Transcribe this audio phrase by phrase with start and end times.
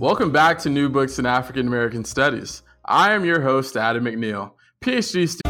[0.00, 2.62] Welcome back to New Books in African American Studies.
[2.84, 5.42] I am your host, Adam McNeil, PhD student.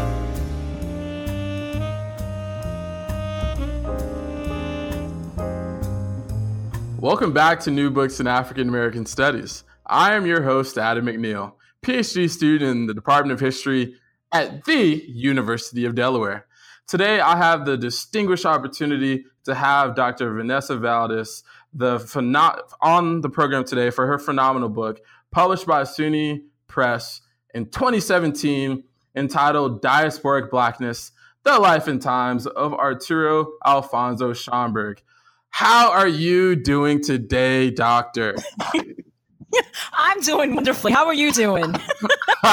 [6.98, 9.64] Welcome back to New Books in African American Studies.
[9.84, 11.52] I am your host, Adam McNeil,
[11.82, 13.96] PhD student in the Department of History
[14.32, 16.46] at the University of Delaware.
[16.86, 20.32] Today, I have the distinguished opportunity to have Dr.
[20.32, 25.00] Vanessa Valdés the pheno- on the program today for her phenomenal book,
[25.30, 27.20] published by SUNY Press
[27.54, 31.12] in 2017, entitled Diasporic Blackness
[31.44, 34.98] The Life and Times of Arturo Alfonso Schomburg.
[35.50, 38.36] How are you doing today, Doctor?
[39.92, 40.92] I'm doing wonderfully.
[40.92, 41.74] How are you doing?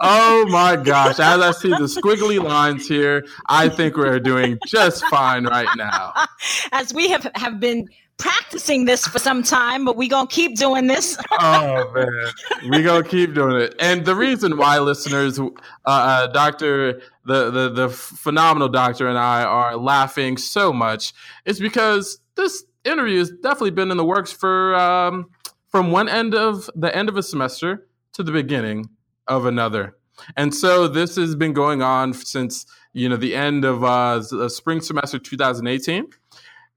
[0.00, 1.18] oh my gosh.
[1.18, 6.12] As I see the squiggly lines here, I think we're doing just fine right now.
[6.72, 10.88] As we have, have been practicing this for some time, but we gonna keep doing
[10.88, 11.16] this.
[11.40, 13.74] oh man, we gonna keep doing it.
[13.78, 15.50] And the reason why listeners, uh,
[15.86, 21.12] uh, Doctor, the, the the phenomenal doctor, and I are laughing so much
[21.44, 25.30] is because this interview has definitely been in the works for um,
[25.78, 28.90] from one end of the end of a semester to the beginning
[29.28, 29.96] of another.
[30.36, 34.50] And so this has been going on since you know the end of uh, the
[34.50, 36.08] spring semester 2018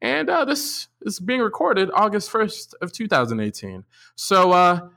[0.04, 3.86] and uh, this is being recorded August 1st of 2018.
[4.18, 4.90] So uh,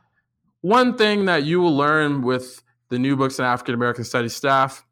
[0.61, 4.85] one thing that you will learn with the New Books and African American Studies staff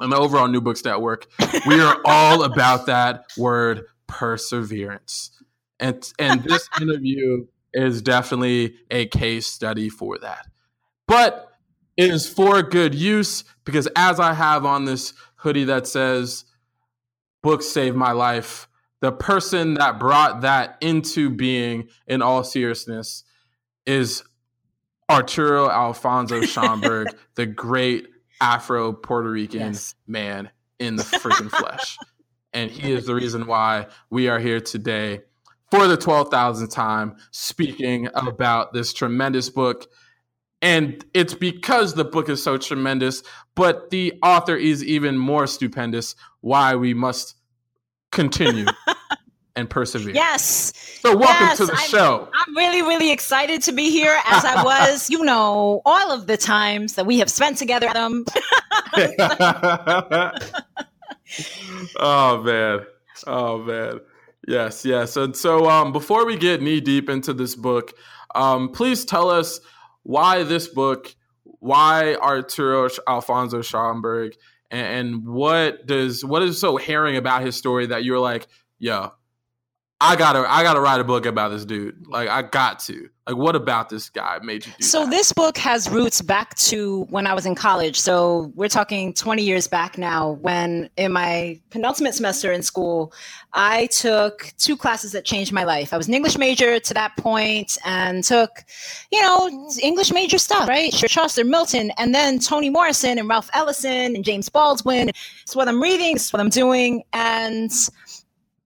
[0.00, 1.26] and the overall New Books Network,
[1.66, 5.32] we are all about that word perseverance.
[5.78, 10.46] And, and this interview is definitely a case study for that.
[11.06, 11.52] But
[11.96, 16.44] it is for good use because as I have on this hoodie that says,
[17.42, 18.68] Books Save My Life,
[19.00, 23.24] the person that brought that into being in all seriousness
[23.86, 24.22] is
[25.10, 28.08] Arturo Alfonso Schomburg, the great
[28.40, 29.94] Afro Puerto Rican yes.
[30.06, 31.96] man in the freaking flesh.
[32.52, 35.20] And he is the reason why we are here today
[35.70, 39.86] for the 12,000th time speaking about this tremendous book.
[40.60, 43.22] And it's because the book is so tremendous,
[43.54, 47.36] but the author is even more stupendous, why we must
[48.10, 48.66] continue
[49.56, 50.14] and persevere.
[50.14, 50.72] Yes.
[51.00, 52.28] So welcome yes, to the I'm, show.
[52.32, 56.36] I'm really, really excited to be here as I was, you know, all of the
[56.36, 58.24] times that we have spent together, Adam.
[61.98, 62.80] oh man.
[63.26, 64.00] Oh man.
[64.48, 65.16] Yes, yes.
[65.16, 67.92] And so um before we get knee deep into this book,
[68.34, 69.60] um, please tell us
[70.04, 71.14] why this book,
[71.44, 74.34] why Arturo Alfonso Schomburg,
[74.70, 78.48] and, and what does what is so harrowing about his story that you're like,
[78.78, 79.12] yo,
[80.00, 82.06] I gotta I gotta write a book about this dude.
[82.06, 83.10] Like I got to.
[83.28, 85.10] Like what about this guy made you do So that?
[85.10, 88.00] this book has roots back to when I was in college.
[88.00, 93.12] So we're talking 20 years back now when in my penultimate semester in school,
[93.52, 95.92] I took two classes that changed my life.
[95.92, 98.64] I was an English major to that point and took,
[99.12, 100.90] you know, English major stuff, right?
[100.92, 105.10] Chaucer, Milton, and then Toni Morrison and Ralph Ellison and James Baldwin.
[105.42, 107.02] It's what I'm reading, it's what I'm doing.
[107.12, 107.70] And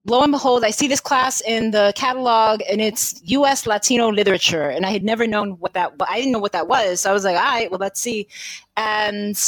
[0.04, 4.68] lo and behold, I see this class in the catalog and it's US Latino literature.
[4.68, 7.00] And I had never known what that I didn't know what that was.
[7.02, 8.26] So I was like, all right, well, let's see.
[8.76, 9.38] And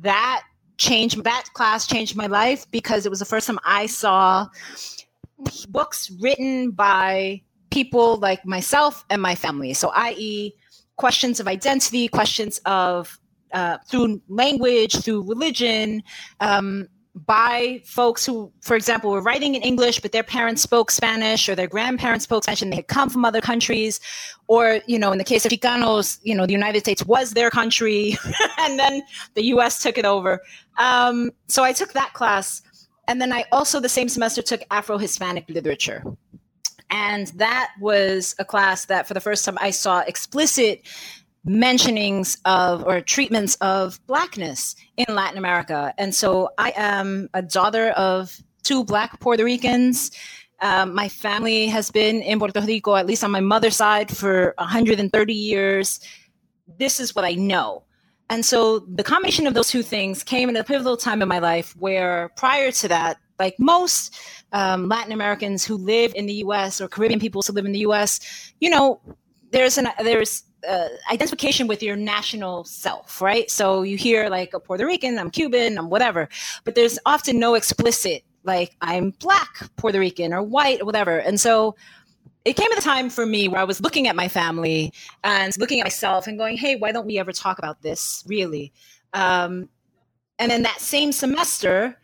[0.00, 0.42] that
[0.78, 4.46] changed that class changed my life because it was the first time I saw
[5.68, 9.74] books written by people like myself and my family.
[9.74, 10.54] So i.e.
[10.96, 13.18] questions of identity, questions of
[13.52, 16.02] uh, through language, through religion,
[16.40, 16.88] um,
[17.24, 21.54] by folks who, for example, were writing in English, but their parents spoke Spanish or
[21.54, 24.00] their grandparents spoke Spanish and they had come from other countries.
[24.48, 27.50] Or, you know, in the case of Chicanos, you know, the United States was their
[27.50, 28.18] country
[28.58, 29.02] and then
[29.34, 30.42] the US took it over.
[30.78, 32.62] Um, so I took that class.
[33.08, 36.02] And then I also, the same semester, took Afro Hispanic literature.
[36.90, 40.82] And that was a class that, for the first time, I saw explicit
[41.46, 45.94] mentionings of or treatments of blackness in Latin America.
[45.98, 50.10] And so I am a daughter of two black Puerto Ricans.
[50.60, 54.54] Um, my family has been in Puerto Rico, at least on my mother's side, for
[54.58, 56.00] 130 years.
[56.78, 57.84] This is what I know.
[58.28, 61.38] And so the combination of those two things came in a pivotal time in my
[61.38, 64.18] life where prior to that, like most
[64.52, 67.80] um, Latin Americans who live in the US or Caribbean peoples who live in the
[67.80, 69.00] US, you know,
[69.52, 73.50] there's an there's uh, identification with your national self, right?
[73.50, 76.28] So you hear like a Puerto Rican, I'm Cuban, I'm whatever,
[76.64, 81.18] but there's often no explicit like I'm black Puerto Rican or white or whatever.
[81.18, 81.76] And so
[82.44, 84.92] it came at a time for me where I was looking at my family
[85.24, 88.72] and looking at myself and going, hey, why don't we ever talk about this really?
[89.12, 89.68] Um,
[90.38, 91.98] and then that same semester,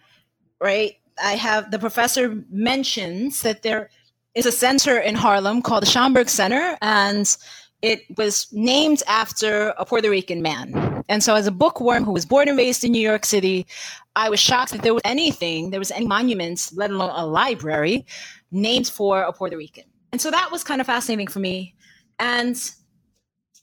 [0.61, 3.91] right, I have the professor mentions that there
[4.35, 7.37] is a center in Harlem called the Schomburg Center, and
[7.82, 11.05] it was named after a Puerto Rican man.
[11.08, 13.67] And so, as a bookworm who was born and raised in New York City,
[14.14, 18.06] I was shocked that there was anything, there was any monuments, let alone a library,
[18.52, 19.84] named for a Puerto Rican.
[20.12, 21.75] And so that was kind of fascinating for me.
[22.19, 22.56] And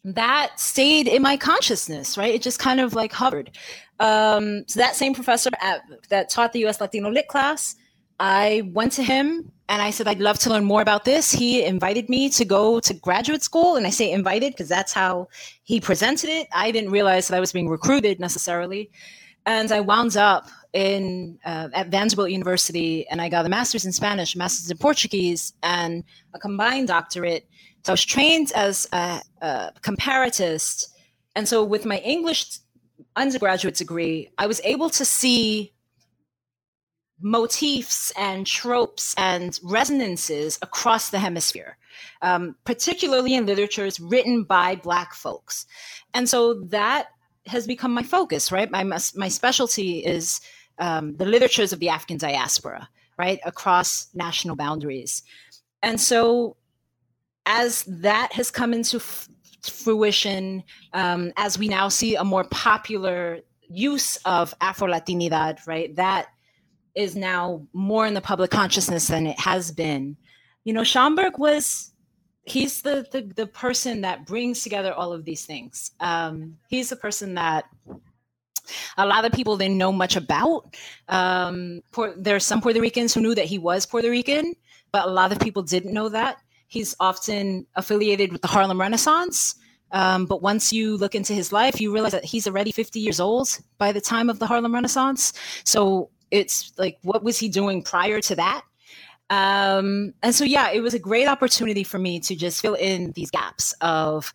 [0.04, 2.34] that stayed in my consciousness, right?
[2.34, 3.52] It just kind of like hovered.
[4.00, 7.76] Um, so that same professor at, that taught the US Latino Lit class,
[8.20, 11.32] I went to him and I said, I'd love to learn more about this.
[11.32, 13.76] He invited me to go to graduate school.
[13.76, 15.30] And I say invited because that's how
[15.64, 16.48] he presented it.
[16.52, 18.90] I didn't realize that I was being recruited necessarily.
[19.46, 23.92] And I wound up in uh, at Vanderbilt University and I got a master's in
[23.92, 27.48] Spanish, master's in Portuguese, and a combined doctorate.
[27.84, 30.94] So I was trained as a, a comparatist.
[31.36, 32.60] And so with my English
[33.16, 35.74] undergraduate degree, I was able to see
[37.22, 41.78] motifs and tropes and resonances across the hemisphere,
[42.22, 45.66] um, particularly in literatures written by Black folks.
[46.14, 47.08] And so that
[47.48, 48.70] has become my focus, right?
[48.72, 50.40] My, my specialty is
[50.78, 52.88] um, the literatures of the African diaspora,
[53.18, 55.24] right, across national boundaries.
[55.82, 56.56] And so
[57.46, 59.28] as that has come into f-
[59.64, 60.64] fruition,
[60.94, 63.40] um, as we now see a more popular
[63.70, 66.28] use of Afro Latinidad, right, that
[67.00, 70.18] is now more in the public consciousness than it has been.
[70.66, 71.94] You know, Schomburg was
[72.44, 75.92] he's the, the the person that brings together all of these things.
[76.00, 77.66] Um, he's the person that
[78.98, 80.76] a lot of people didn't know much about.
[81.08, 81.82] Um,
[82.18, 84.54] there are some Puerto Ricans who knew that he was Puerto Rican,
[84.92, 86.38] but a lot of people didn't know that.
[86.68, 89.56] He's often affiliated with the Harlem Renaissance.
[89.92, 93.20] Um, but once you look into his life, you realize that he's already 50 years
[93.20, 95.34] old by the time of the Harlem Renaissance.
[95.64, 98.64] So it's like, what was he doing prior to that?
[99.30, 103.12] Um, and so, yeah, it was a great opportunity for me to just fill in
[103.12, 104.34] these gaps of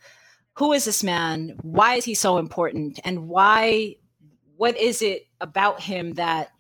[0.55, 1.57] who is this man?
[1.63, 3.01] Why is he so important?
[3.05, 3.97] And why
[4.57, 6.51] what is it about him that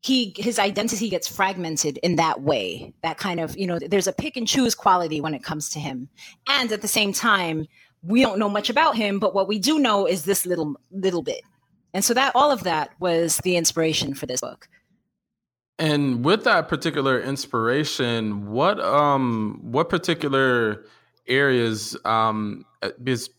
[0.00, 4.12] he his identity gets fragmented in that way that kind of you know there's a
[4.12, 6.08] pick and choose quality when it comes to him
[6.48, 7.66] and at the same time
[8.02, 11.22] we don't know much about him but what we do know is this little little
[11.22, 11.42] bit
[11.92, 14.68] and so that all of that was the inspiration for this book.
[15.78, 20.84] And with that particular inspiration what um what particular
[21.26, 22.64] areas um
[23.02, 23.30] because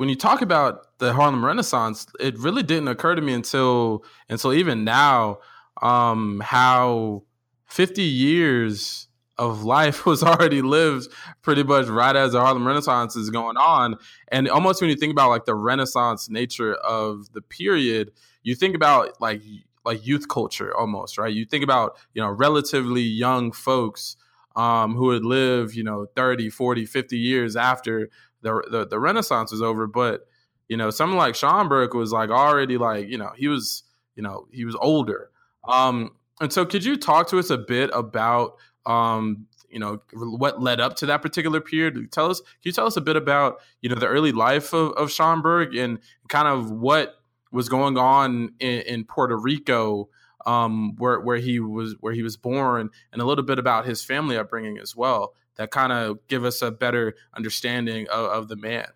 [0.00, 4.54] when you talk about the Harlem Renaissance, it really didn't occur to me until until
[4.54, 5.40] even now
[5.82, 7.24] um, how
[7.66, 9.08] 50 years
[9.40, 11.08] of life was already lived
[11.42, 13.96] pretty much right as the Harlem Renaissance is going on.
[14.28, 18.76] And almost when you think about like the Renaissance nature of the period, you think
[18.76, 19.42] about like
[19.84, 21.32] like youth culture almost, right?
[21.32, 24.16] You think about, you know, relatively young folks
[24.54, 28.10] um, who would live, you know, 30, 40, 50 years after
[28.42, 29.86] the, the, the Renaissance was over.
[29.86, 30.26] But
[30.68, 33.84] you know, someone like Schomburg was like already like you know he was
[34.14, 35.30] you know he was older.
[35.64, 38.56] Um, and so, could you talk to us a bit about
[38.86, 42.10] um, you know what led up to that particular period?
[42.12, 44.92] Tell us, can you tell us a bit about you know the early life of,
[44.92, 47.16] of Schomburg and kind of what
[47.52, 50.08] was going on in, in Puerto Rico,
[50.46, 54.04] um, where where he was where he was born, and a little bit about his
[54.04, 58.56] family upbringing as well that kind of give us a better understanding of, of the
[58.56, 58.86] man?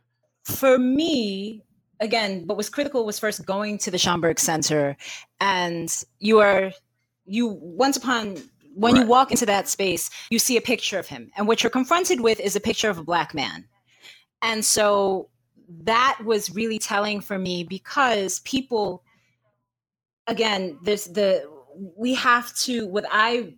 [0.45, 1.63] For me,
[2.01, 4.97] again, what was critical was first going to the Schomburg Center,
[5.41, 6.73] and you are
[7.27, 8.39] you once upon
[8.75, 9.03] when right.
[9.03, 12.21] you walk into that space, you see a picture of him, and what you're confronted
[12.21, 13.67] with is a picture of a black man,
[14.43, 15.29] and so
[15.85, 19.03] that was really telling for me because people,
[20.27, 21.49] again, there's the
[21.97, 23.55] we have to what I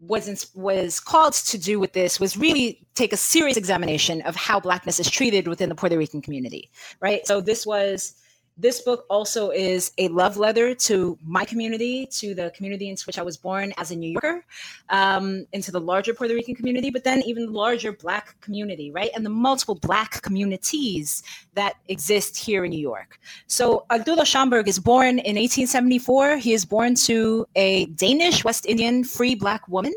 [0.00, 4.58] was was called to do with this was really take a serious examination of how
[4.58, 7.24] blackness is treated within the Puerto Rican community, right?
[7.26, 8.14] So this was
[8.56, 13.18] this book also is a love letter to my community, to the community in which
[13.18, 14.44] I was born as a New Yorker,
[14.90, 19.10] um, into the larger Puerto Rican community, but then even the larger Black community, right?
[19.16, 21.22] And the multiple Black communities
[21.54, 23.18] that exist here in New York.
[23.46, 26.36] So Arturo Schomburg is born in 1874.
[26.36, 29.94] He is born to a Danish West Indian free Black woman.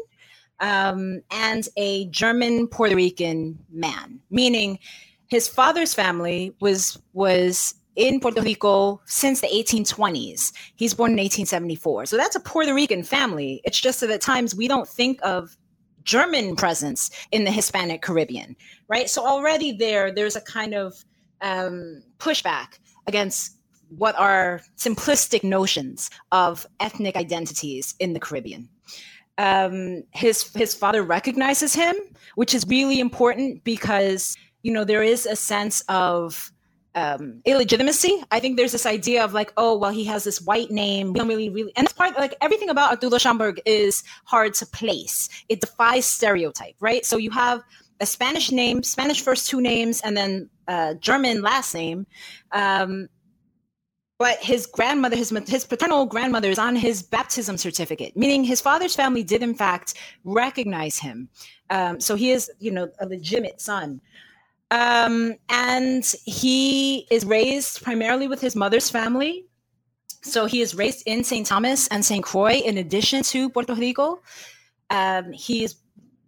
[0.62, 4.80] Um, and a German Puerto Rican man, meaning
[5.28, 10.52] his father's family was was in Puerto Rico since the 1820s.
[10.76, 12.08] He's born in 1874.
[12.08, 13.62] So that's a Puerto Rican family.
[13.64, 15.58] It's just that at times we don't think of
[16.04, 18.56] German presence in the Hispanic Caribbean,
[18.88, 19.10] right?
[19.10, 20.94] So already there, there's a kind of
[21.42, 23.58] um, pushback against
[23.90, 28.70] what are simplistic notions of ethnic identities in the Caribbean.
[29.38, 31.96] Um, his his father recognizes him,
[32.36, 36.52] which is really important because you know there is a sense of
[36.96, 38.24] um, illegitimacy.
[38.32, 41.14] I think there's this idea of like, oh, well, he has this white name.
[41.14, 44.66] We don't really, really, and that's part like everything about Arturo Schomburg is hard to
[44.66, 45.30] place.
[45.50, 47.06] It defies stereotype, right?
[47.06, 47.62] So you have
[48.00, 52.08] a Spanish name, Spanish first two names, and then uh, German last name.
[52.52, 53.10] Um,
[54.18, 58.96] but his grandmother, his his paternal grandmother, is on his baptism certificate, meaning his father's
[58.96, 61.28] family did in fact recognize him.
[61.70, 64.00] Um, so he is, you know, a legitimate son.
[64.72, 69.46] Um, and he is raised primarily with his mother's family.
[70.22, 71.46] So he is raised in St.
[71.46, 72.24] Thomas and St.
[72.24, 74.22] Croix in addition to Puerto Rico.
[74.90, 75.76] Um, he is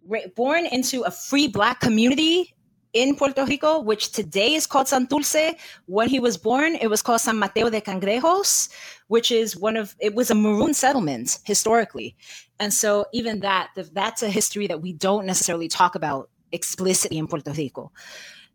[0.06, 2.54] ra- born into a free Black community
[2.92, 5.56] in Puerto Rico, which today is called Santurce.
[5.86, 8.68] When he was born, it was called San Mateo de Cangrejos,
[9.08, 12.16] which is one of, it was a maroon settlement historically.
[12.60, 17.26] And so even that, that's a history that we don't necessarily talk about explicitly in
[17.26, 17.92] Puerto Rico.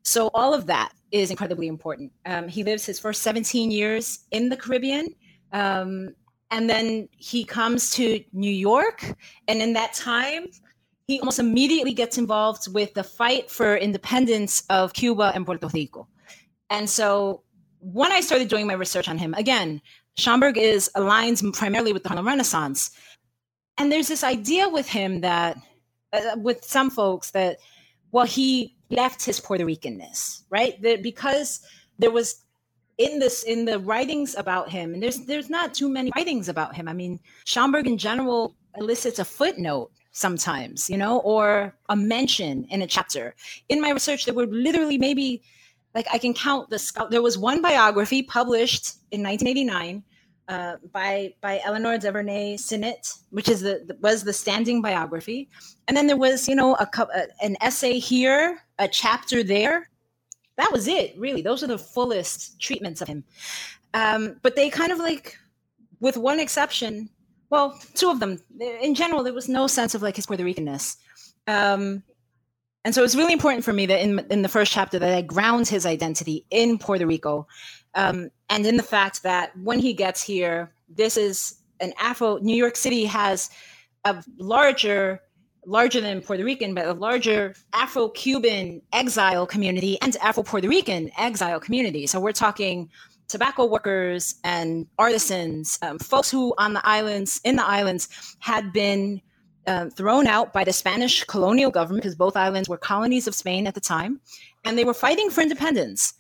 [0.04, 2.12] So all of that is incredibly important.
[2.26, 5.08] Um, he lives his first 17 years in the Caribbean.
[5.52, 6.16] Um,
[6.52, 9.04] and then he comes to New York.
[9.48, 10.48] And in that time,
[11.08, 16.08] he almost immediately gets involved with the fight for independence of Cuba and Puerto Rico.
[16.70, 17.44] And so
[17.80, 19.82] when I started doing my research on him, again,
[20.18, 22.92] Schomburg is aligned primarily with the Harlem Renaissance.
[23.78, 25.58] And there's this idea with him that,
[26.14, 27.58] uh, with some folks, that
[28.14, 30.80] well, he left his Puerto Ricanness, right?
[30.84, 31.60] That because
[31.98, 32.44] there was
[33.00, 36.76] in this in the writings about him, and there's there's not too many writings about
[36.76, 36.88] him.
[36.88, 42.84] I mean, Schomburg in general elicits a footnote sometimes, you know, or a mention in
[42.84, 43.36] a chapter.
[43.68, 45.42] In my research, there were literally maybe
[45.96, 50.04] like I can count the there was one biography published in 1989
[50.48, 55.50] uh, by by Elinor Des Verney Sinnette, which is the was the standing biography,
[55.88, 59.90] and then there was you know a, a an essay here, a chapter there.
[60.58, 61.42] That was it, really.
[61.42, 63.24] Those are the fullest treatments of him.
[63.96, 65.36] Um, but they kind of like,
[66.00, 67.10] with one exception,
[67.50, 68.40] well, two of them.
[68.60, 70.98] In general, there was no sense of like his Puerto Ricanness.
[71.48, 72.04] Um,
[72.86, 75.22] and so it's really important for me that in in the first chapter that I
[75.22, 77.48] ground his identity in Puerto Rico
[77.96, 82.38] um, and in the fact that when he gets here, this is an Afro.
[82.38, 83.50] New York City has
[84.06, 85.22] a larger,
[85.66, 92.08] larger than Puerto Rican, but a larger Afro-Cuban exile community and Afro-Puerto Rican exile community.
[92.08, 92.90] So we're talking
[93.28, 99.22] tobacco workers and artisans, um, folks who on the islands, in the islands, had been
[99.66, 103.66] uh, thrown out by the Spanish colonial government because both islands were colonies of Spain
[103.66, 104.20] at the time,
[104.66, 106.14] and they were fighting for independence.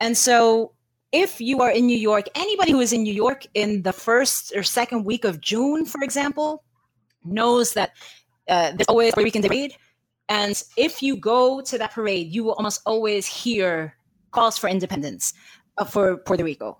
[0.00, 0.72] And so
[1.12, 4.52] if you are in New York, anybody who is in New York in the first
[4.54, 6.64] or second week of June, for example,
[7.24, 7.92] knows that
[8.48, 9.74] uh, there's always a weekend parade.
[10.28, 13.94] And if you go to that parade, you will almost always hear
[14.30, 15.32] calls for independence
[15.78, 16.78] uh, for Puerto Rico.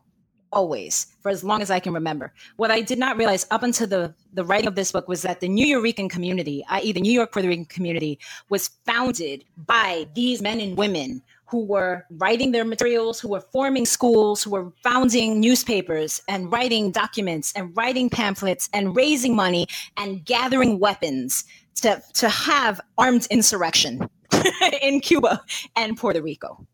[0.51, 2.33] Always, for as long as I can remember.
[2.57, 5.41] What I did not realize up until the, the writing of this book was that
[5.41, 8.19] the Nuyorican community, i.e., the New York Puerto Rican community,
[8.49, 13.87] was founded by these men and women who were writing their materials, who were forming
[13.87, 20.25] schools, who were founding newspapers and writing documents and writing pamphlets and raising money and
[20.27, 21.45] gathering weapons
[21.77, 24.09] to, to have armed insurrection
[24.83, 25.43] in Cuba
[25.75, 26.67] and Puerto Rico.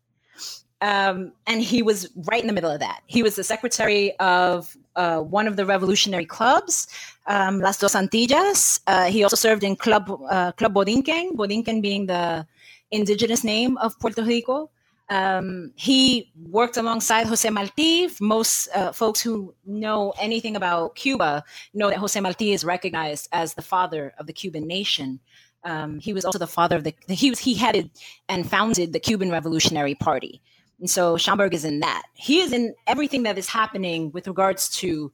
[0.81, 3.01] Um, and he was right in the middle of that.
[3.07, 6.87] He was the secretary of uh, one of the revolutionary clubs,
[7.27, 8.81] um, Las Dos Antillas.
[8.87, 12.45] Uh, he also served in Club uh, Club Borinquen, Borinquen being the
[12.91, 14.69] indigenous name of Puerto Rico.
[15.09, 18.09] Um, he worked alongside Jose Marti.
[18.19, 23.53] Most uh, folks who know anything about Cuba know that Jose Marti is recognized as
[23.53, 25.19] the father of the Cuban nation.
[25.63, 27.89] Um, he was also the father of the, he was, he headed
[28.29, 30.41] and founded the Cuban Revolutionary Party.
[30.79, 32.03] And so Schomburg is in that.
[32.13, 35.11] He is in everything that is happening with regards to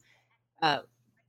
[0.60, 0.80] uh,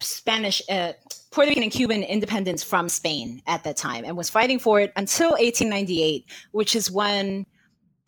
[0.04, 0.94] Spanish, uh,
[1.32, 4.92] Puerto Rican and Cuban independence from Spain at that time and was fighting for it
[4.96, 7.46] until 1898, which is when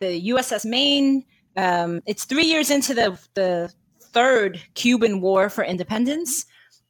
[0.00, 1.24] the USS Maine,
[1.56, 6.46] um, it's three years into the, the third Cuban War for Independence,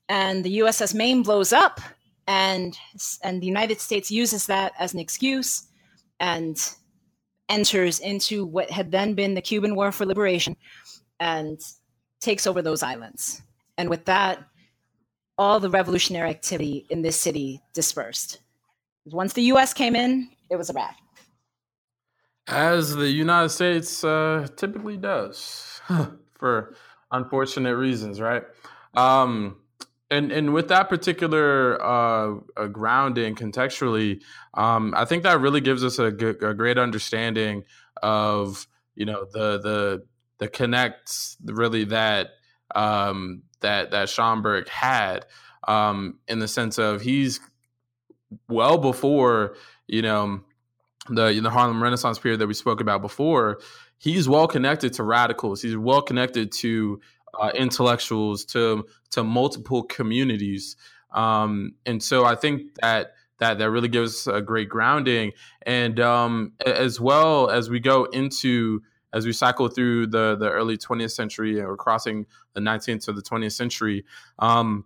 [0.09, 1.81] and the USS Maine blows up,
[2.29, 2.77] and
[3.23, 5.69] and the United States uses that as an excuse
[6.21, 6.75] and
[7.49, 10.57] enters into what had then been the Cuban War for Liberation
[11.21, 11.61] and
[12.21, 13.43] takes over those islands.
[13.79, 14.45] And with that,
[15.39, 18.41] all the revolutionary activity in this city dispersed.
[19.07, 19.73] Once the U.S.
[19.73, 20.97] came in, it was a wrap.
[22.49, 25.81] As the United States uh, typically does,
[26.35, 26.75] for
[27.11, 28.45] unfortunate reasons, right?
[28.95, 29.57] Um,
[30.11, 32.35] and and with that particular uh,
[32.71, 34.23] grounding contextually,
[34.55, 37.65] um, I think that really gives us a, g- a great understanding
[38.03, 40.05] of you know the the
[40.39, 42.31] the connects really that
[42.75, 45.27] um, that that Schomburg had
[45.67, 47.41] um, in the sense of he's
[48.49, 49.57] well before
[49.89, 50.41] you know
[51.09, 53.59] the the Harlem Renaissance period that we spoke about before.
[53.99, 55.63] He's well connected to radicals.
[55.63, 57.01] He's well connected to
[57.41, 60.77] uh, intellectuals, to to multiple communities,
[61.13, 65.33] um, and so I think that that that really gives a great grounding.
[65.63, 68.83] And um, as well as we go into
[69.13, 73.13] as we cycle through the the early 20th century and we're crossing the 19th to
[73.13, 74.05] the 20th century,
[74.41, 74.85] um,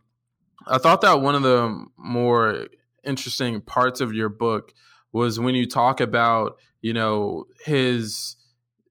[0.67, 2.67] I thought that one of the more
[3.05, 4.75] interesting parts of your book
[5.13, 8.37] was when you talk about you know his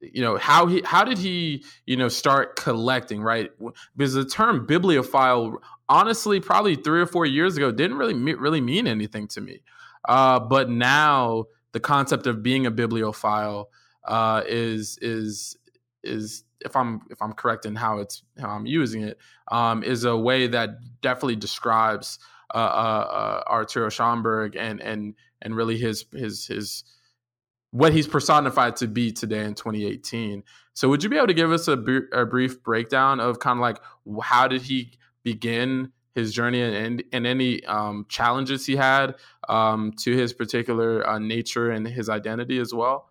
[0.01, 3.51] you know how he how did he you know start collecting right?
[3.95, 5.57] Because the term bibliophile
[5.87, 9.61] honestly probably three or four years ago didn't really really mean anything to me.
[10.07, 13.69] Uh, but now the concept of being a bibliophile
[14.05, 15.57] uh, is is
[16.03, 19.17] is if I'm if I'm correct in how it's how I'm using it
[19.49, 20.69] um, is a way that
[21.01, 22.19] definitely describes
[22.53, 26.83] uh, uh, uh Arturo Schomburg and and and really his his his
[27.71, 30.43] what he's personified to be today in 2018.
[30.73, 33.59] So would you be able to give us a, br- a brief breakdown of kind
[33.59, 33.77] of like
[34.23, 39.15] how did he begin his journey and, and any um, challenges he had
[39.47, 43.09] um, to his particular uh, nature and his identity as well?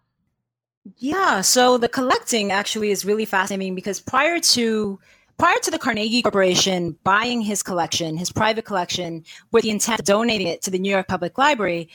[0.97, 4.99] Yeah, so the collecting actually is really fascinating because prior to
[5.39, 10.07] prior to the Carnegie Corporation buying his collection, his private collection, with the intent of
[10.07, 11.89] donating it to the New York Public Library,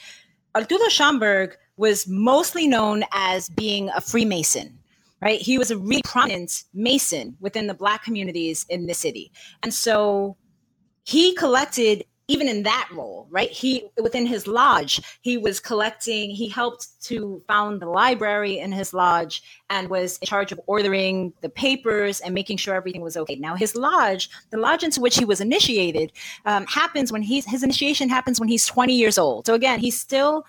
[0.56, 4.78] Arturo Schomburg was mostly known as being a Freemason.
[5.22, 9.32] Right, he was a really prominent Mason within the Black communities in the city,
[9.64, 10.36] and so
[11.06, 13.50] he collected even in that role, right?
[13.50, 18.94] He within his lodge, he was collecting, he helped to found the library in his
[18.94, 23.36] lodge and was in charge of ordering the papers and making sure everything was okay.
[23.36, 26.14] Now, his lodge, the lodge into which he was initiated,
[26.46, 29.46] um, happens when he's his initiation happens when he's 20 years old.
[29.46, 30.46] So again, he's still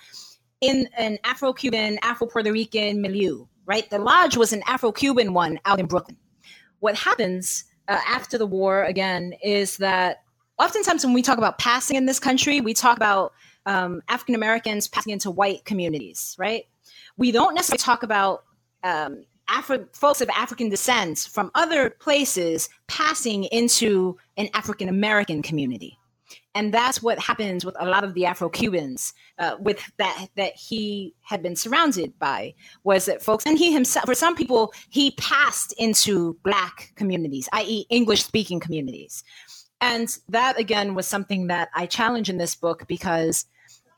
[0.60, 3.88] in an Afro-Cuban, Afro-Puerto Rican milieu, right?
[3.90, 6.16] The lodge was an Afro-Cuban one out in Brooklyn.
[6.78, 10.23] What happens uh, after the war again is that
[10.58, 13.32] oftentimes when we talk about passing in this country, we talk about
[13.66, 16.66] um, African Americans passing into white communities, right?
[17.16, 18.44] We don't necessarily talk about
[18.82, 25.98] um, Afri- folks of African descent from other places passing into an African American community.
[26.56, 30.54] And that's what happens with a lot of the Afro Cubans, uh, with that that
[30.54, 35.10] he had been surrounded by, was that folks, and he himself, for some people, he
[35.12, 39.24] passed into Black communities, i.e., English speaking communities.
[39.84, 43.44] And that again was something that I challenge in this book because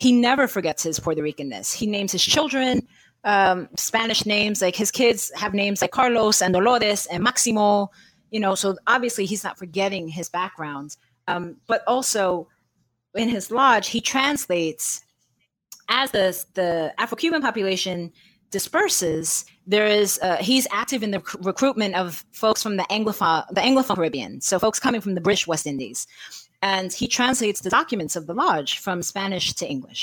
[0.01, 1.73] he never forgets his Puerto Ricanness.
[1.73, 2.89] He names his children
[3.23, 7.91] um, Spanish names, like his kids have names like Carlos and Dolores and Maximo,
[8.33, 10.97] you know, so obviously he's not forgetting his background.
[11.29, 12.49] Um, but also
[13.15, 15.03] in his lodge, he translates
[15.89, 18.13] as the, the Afro Cuban population
[18.59, 19.27] disperses,
[19.75, 23.65] there is uh, he's active in the rec- recruitment of folks from the Anglophone the
[23.69, 25.99] Anglophone Caribbean, so folks coming from the British West Indies,
[26.63, 30.03] and he translates the documents of the lodge from Spanish to English.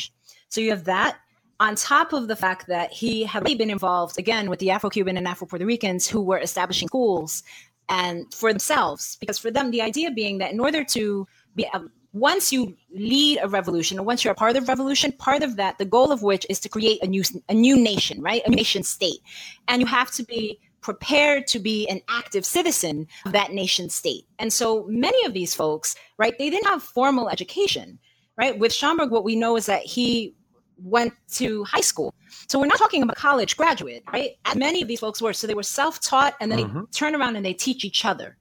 [0.49, 1.13] So you have that
[1.59, 5.27] on top of the fact that he had been involved again with the Afro-Cuban and
[5.27, 7.43] Afro-Puerto Ricans who were establishing schools
[7.89, 11.65] and for themselves, because for them the idea being that in order to be
[12.13, 15.55] once you lead a revolution or once you're a part of the revolution part of
[15.55, 18.43] that the goal of which is to create a new a new nation right?
[18.45, 19.19] A nation state.
[19.67, 24.27] And you have to be prepared to be an active citizen of that nation state.
[24.37, 27.99] And so many of these folks right they didn't have formal education
[28.37, 28.57] right?
[28.57, 30.35] With schomburg what we know is that he
[30.77, 32.13] went to high school.
[32.47, 34.31] So we're not talking about college graduate right?
[34.45, 35.33] As many of these folks were.
[35.33, 36.79] So they were self-taught and then mm-hmm.
[36.81, 38.37] they turn around and they teach each other.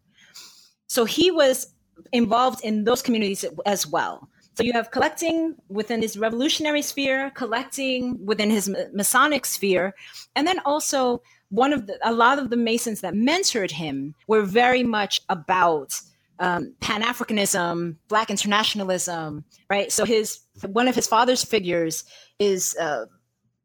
[0.88, 1.72] So he was
[2.12, 4.28] involved in those communities as well.
[4.54, 9.94] So you have collecting within his revolutionary sphere, collecting within his Masonic sphere,
[10.36, 14.42] and then also one of the, a lot of the Masons that mentored him were
[14.42, 15.98] very much about
[16.38, 19.90] um, Pan Africanism, Black internationalism, right?
[19.92, 22.04] So his one of his father's figures
[22.38, 23.06] is uh,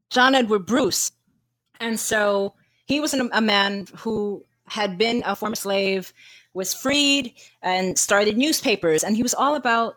[0.10, 1.12] John Edward Bruce,
[1.80, 2.54] and so
[2.86, 6.14] he was an, a man who had been a former slave
[6.58, 9.04] was freed and started newspapers.
[9.04, 9.96] And he was all about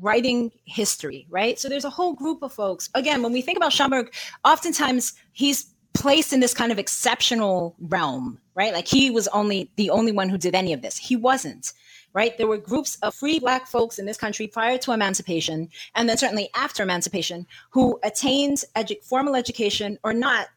[0.00, 1.58] writing history, right?
[1.58, 2.88] So there's a whole group of folks.
[2.94, 4.08] Again, when we think about Schomburg,
[4.44, 8.72] oftentimes he's placed in this kind of exceptional realm, right?
[8.72, 10.96] Like he was only the only one who did any of this.
[10.96, 11.72] He wasn't,
[12.14, 12.36] right?
[12.38, 16.16] There were groups of free black folks in this country prior to emancipation, and then
[16.16, 20.48] certainly after emancipation, who attained edu- formal education or not.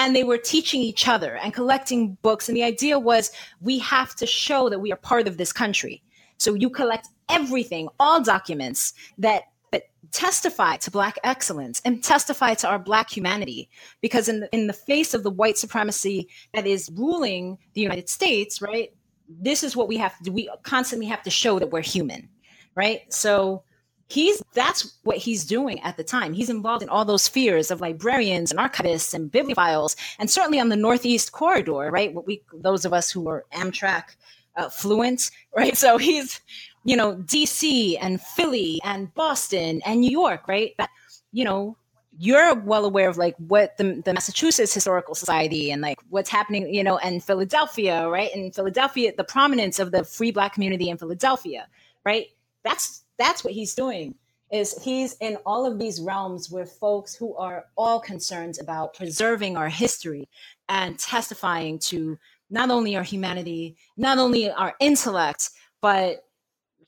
[0.00, 2.48] And they were teaching each other and collecting books.
[2.48, 6.02] And the idea was we have to show that we are part of this country.
[6.38, 12.66] So you collect everything, all documents that that testify to black excellence and testify to
[12.66, 13.68] our black humanity
[14.00, 18.08] because in the, in the face of the white supremacy that is ruling the united
[18.08, 18.92] states right
[19.28, 22.28] this is what we have to do we constantly have to show that we're human
[22.74, 23.62] right so
[24.10, 27.80] he's that's what he's doing at the time he's involved in all those spheres of
[27.80, 32.84] librarians and archivists and bibliophiles and certainly on the northeast corridor right what we those
[32.84, 34.16] of us who are amtrak
[34.56, 36.40] uh, fluent right so he's
[36.84, 40.74] you know, DC and Philly and Boston and New York, right?
[40.78, 40.90] That,
[41.32, 41.76] you know,
[42.18, 46.72] you're well aware of like what the, the Massachusetts Historical Society and like what's happening,
[46.72, 48.34] you know, and Philadelphia, right?
[48.34, 51.66] In Philadelphia, the prominence of the free black community in Philadelphia,
[52.04, 52.26] right?
[52.62, 54.14] That's that's what he's doing.
[54.50, 59.56] Is he's in all of these realms with folks who are all concerned about preserving
[59.56, 60.28] our history
[60.68, 62.18] and testifying to
[62.50, 66.24] not only our humanity, not only our intellect, but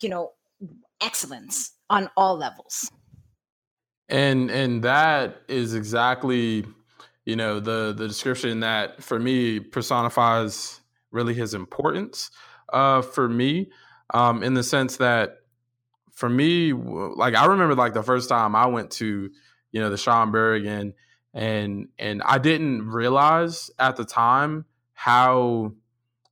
[0.01, 0.33] you know,
[1.01, 2.91] excellence on all levels.
[4.09, 6.67] And and that is exactly,
[7.25, 10.81] you know, the the description that for me personifies
[11.13, 12.31] really his importance
[12.73, 13.71] uh for me
[14.15, 15.42] um in the sense that
[16.13, 19.31] for me like I remember like the first time I went to,
[19.73, 20.93] you know, the Schomburg and
[21.35, 25.73] and and I didn't realize at the time how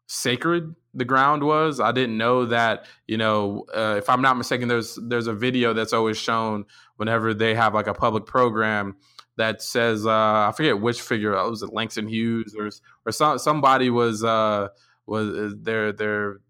[0.06, 1.80] sacred the ground was.
[1.80, 5.72] I didn't know that, you know, uh, if I'm not mistaken, there's there's a video
[5.72, 6.66] that's always shown
[6.96, 8.96] whenever they have like a public program
[9.36, 12.70] that says uh, I forget which figure uh, was it Langston Hughes or
[13.06, 14.68] or some, somebody was uh,
[15.06, 16.40] was uh, their their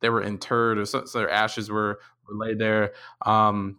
[0.00, 2.00] they were interred or so, so their ashes were,
[2.36, 2.92] laid there.
[3.24, 3.78] Um,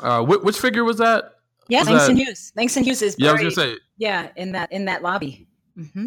[0.00, 1.36] uh, which, which figure was that?
[1.68, 2.24] Yeah, was Langston that?
[2.24, 2.52] Hughes.
[2.56, 5.46] Langston Hughes is buried, yeah, I was gonna say yeah in that in that lobby.
[5.78, 6.06] Mm-hmm.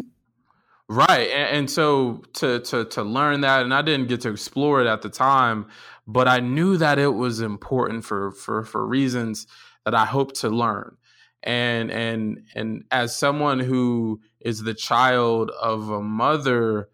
[0.88, 1.30] Right.
[1.30, 4.86] And, and, so to to to learn that and I didn't get to explore it
[4.86, 5.66] at the time,
[6.06, 9.46] but I knew that it was important for for for reasons
[9.84, 10.96] that I hope to learn.
[11.42, 16.88] And and and as someone who is the child of a mother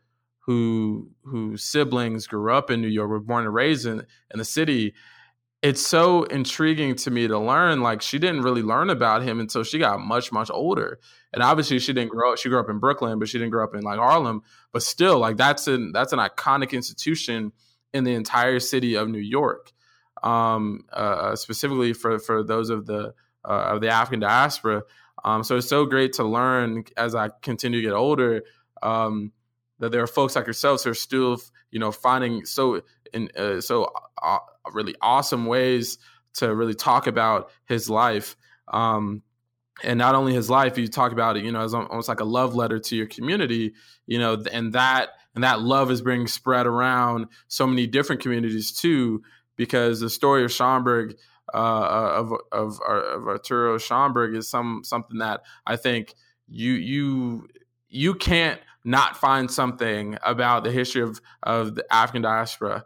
[0.47, 4.01] who whose siblings grew up in New York, were born and raised in,
[4.33, 4.95] in the city,
[5.63, 9.63] it's so intriguing to me to learn like she didn't really learn about him until
[9.63, 10.99] she got much much older.
[11.33, 13.65] And obviously she didn't grow up she grew up in brooklyn but she didn't grow
[13.65, 14.43] up in like harlem.
[14.73, 17.53] But still like that's an that's an iconic institution
[17.95, 19.73] in the entire city of new york.
[20.25, 24.83] Um, uh, specifically for for those of the uh, of the african diaspora.
[25.25, 28.43] Um, so it's so great to learn as i continue to get older.
[28.83, 29.31] Um,
[29.83, 31.40] that there are folks like yourselves who are still
[31.73, 33.92] you know finding so in uh, so
[34.23, 34.38] uh,
[34.73, 35.99] really awesome ways
[36.35, 38.37] to really talk about his life.
[38.68, 39.23] Um,
[39.83, 42.25] and not only his life, you talk about it, you know, as almost like a
[42.25, 43.75] love letter to your community,
[44.07, 48.71] you know, and that and that love is being spread around so many different communities
[48.71, 49.23] too,
[49.57, 51.16] because the story of Schomburg,
[51.53, 56.14] uh, of of of Arturo Schomburg is some something that I think
[56.47, 57.49] you you
[57.88, 62.85] you can't not find something about the history of of the African diaspora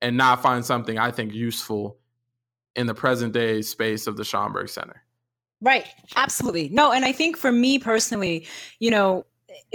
[0.00, 1.98] and not find something I think useful
[2.76, 5.02] in the present day space of the Schomburg Center.
[5.60, 5.86] Right.
[6.16, 6.68] Absolutely.
[6.68, 8.46] No, and I think for me personally,
[8.80, 9.24] you know,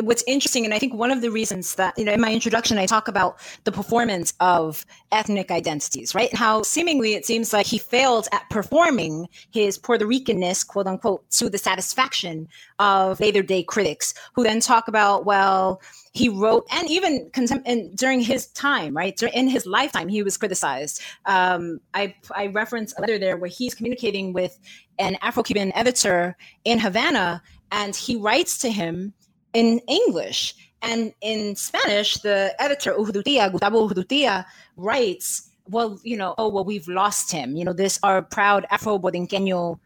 [0.02, 2.78] what's interesting, and I think one of the reasons that, you know, in my introduction,
[2.78, 6.34] I talk about the performance of ethnic identities, right?
[6.34, 11.50] How seemingly it seems like he failed at performing his Puerto Ricanness, quote unquote, to
[11.50, 12.48] the satisfaction
[12.80, 15.82] of later day critics who then talk about, well,
[16.14, 20.38] he wrote, and even contem- and during his time, right, in his lifetime, he was
[20.38, 21.02] criticized.
[21.26, 24.60] Um, I, I reference a letter there where he's communicating with
[24.98, 29.14] an Afro Cuban editor in Havana, and he writes to him
[29.54, 30.56] in English.
[30.82, 34.46] And in Spanish, the editor, Urrutia, Gustavo Urrutia,
[34.78, 37.56] writes, well, you know, oh, well, we've lost him.
[37.56, 39.80] You know, this our proud Afro Borinqueño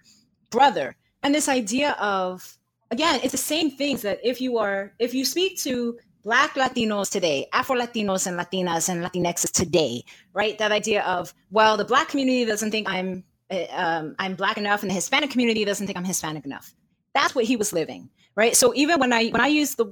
[0.50, 0.96] brother.
[1.24, 2.58] And this idea of,
[2.92, 7.10] again, it's the same things that if you are, if you speak to Black Latinos
[7.10, 10.58] today, Afro Latinos and Latinas and Latinxes today, right?
[10.58, 14.84] That idea of, well, the Black community doesn't think I'm eh, um, I'm Black enough,
[14.84, 16.74] and the Hispanic community doesn't think I'm Hispanic enough.
[17.14, 19.86] That's what he was living right so even when i when i use the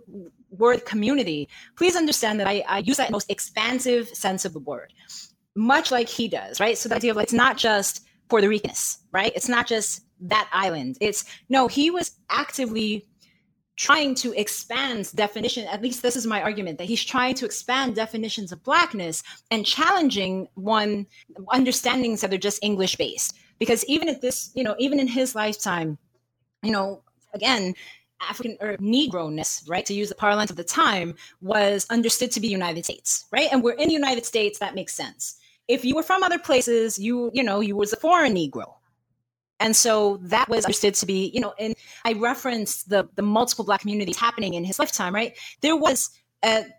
[0.49, 4.91] word community please understand that i, I use that most expansive sense of the word
[5.55, 6.77] much like he does, right?
[6.77, 9.31] So the idea of like, it's not just Puerto Ricans, right?
[9.35, 10.97] It's not just that island.
[11.01, 13.07] It's no, he was actively
[13.77, 17.95] trying to expand definition at least this is my argument that he's trying to expand
[17.95, 21.07] definitions of blackness and challenging one
[21.47, 25.33] understandings that are just english based because even at this you know even in his
[25.35, 25.97] lifetime
[26.61, 27.01] you know
[27.33, 27.73] again
[28.21, 32.47] African or Negro-ness, right, to use the parlance of the time, was understood to be
[32.47, 33.49] United States, right?
[33.51, 35.37] And we're in the United States, that makes sense.
[35.67, 38.75] If you were from other places, you, you know, you was a foreign Negro,
[39.59, 43.63] and so that was understood to be, you know, and I referenced the the multiple
[43.63, 45.37] black communities happening in his lifetime, right?
[45.61, 46.09] There was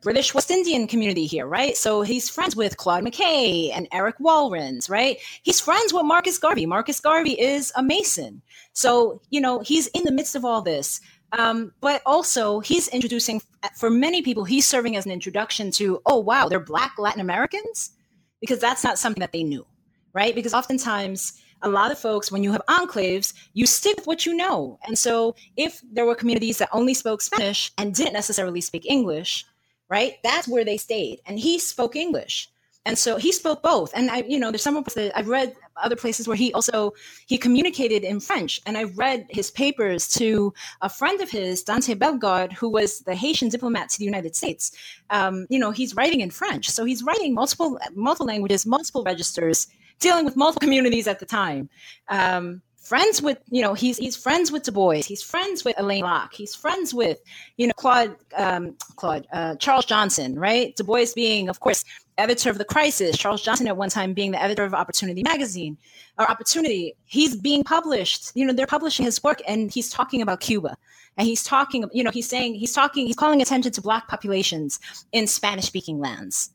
[0.03, 1.77] British West Indian community here, right?
[1.77, 5.19] So he's friends with Claude McKay and Eric Walrond, right?
[5.43, 6.67] He's friends with Marcus Garvey.
[6.67, 8.43] Marcus Garvey is a Mason.
[8.73, 11.01] So, you know, he's in the midst of all this.
[11.39, 13.41] Um, but also, he's introducing,
[13.77, 17.93] for many people, he's serving as an introduction to, oh, wow, they're Black Latin Americans?
[18.41, 19.65] Because that's not something that they knew,
[20.13, 20.35] right?
[20.35, 24.35] Because oftentimes, a lot of folks, when you have enclaves, you stick with what you
[24.35, 24.79] know.
[24.87, 29.47] And so if there were communities that only spoke Spanish and didn't necessarily speak English,
[29.93, 31.21] right, that's where they stayed.
[31.27, 32.49] And he spoke English.
[32.85, 33.93] And so he spoke both.
[33.95, 36.95] And I, you know, there's some of that I've read other places where he also
[37.27, 38.61] he communicated in French.
[38.67, 43.15] And I read his papers to a friend of his, Dante Bellegarde, who was the
[43.15, 44.73] Haitian diplomat to the United States.
[45.11, 46.69] Um, you know, he's writing in French.
[46.71, 49.69] So he's writing multiple multiple languages, multiple registers
[50.01, 51.69] dealing with multiple communities at the time.
[52.09, 55.03] Um, friends with, you know, he's he's friends with Du Bois.
[55.03, 56.35] He's friends with Alain Locke.
[56.35, 57.21] He's friends with,
[57.57, 60.75] you know, Claude um, Claude uh, Charles Johnson, right?
[60.77, 61.85] Du Bois being, of course,
[62.19, 63.17] editor of the Crisis.
[63.17, 65.79] Charles Johnson at one time being the editor of Opportunity magazine
[66.19, 66.95] or Opportunity.
[67.05, 68.33] He's being published.
[68.35, 70.77] You know, they're publishing his work, and he's talking about Cuba.
[71.17, 74.81] And he's talking, you know, he's saying he's talking, he's calling attention to black populations
[75.13, 76.51] in Spanish speaking lands.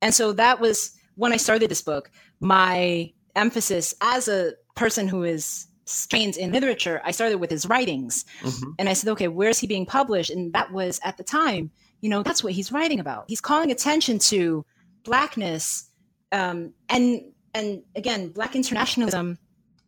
[0.00, 5.22] And so that was when I started this book, my emphasis as a person who
[5.22, 5.66] is
[6.08, 8.24] trained in literature, I started with his writings.
[8.40, 8.70] Mm-hmm.
[8.78, 10.30] And I said, okay, where's he being published?
[10.30, 13.24] And that was at the time, you know, that's what he's writing about.
[13.28, 14.64] He's calling attention to
[15.04, 15.90] blackness
[16.32, 17.22] um, and
[17.54, 19.38] and again, black internationalism,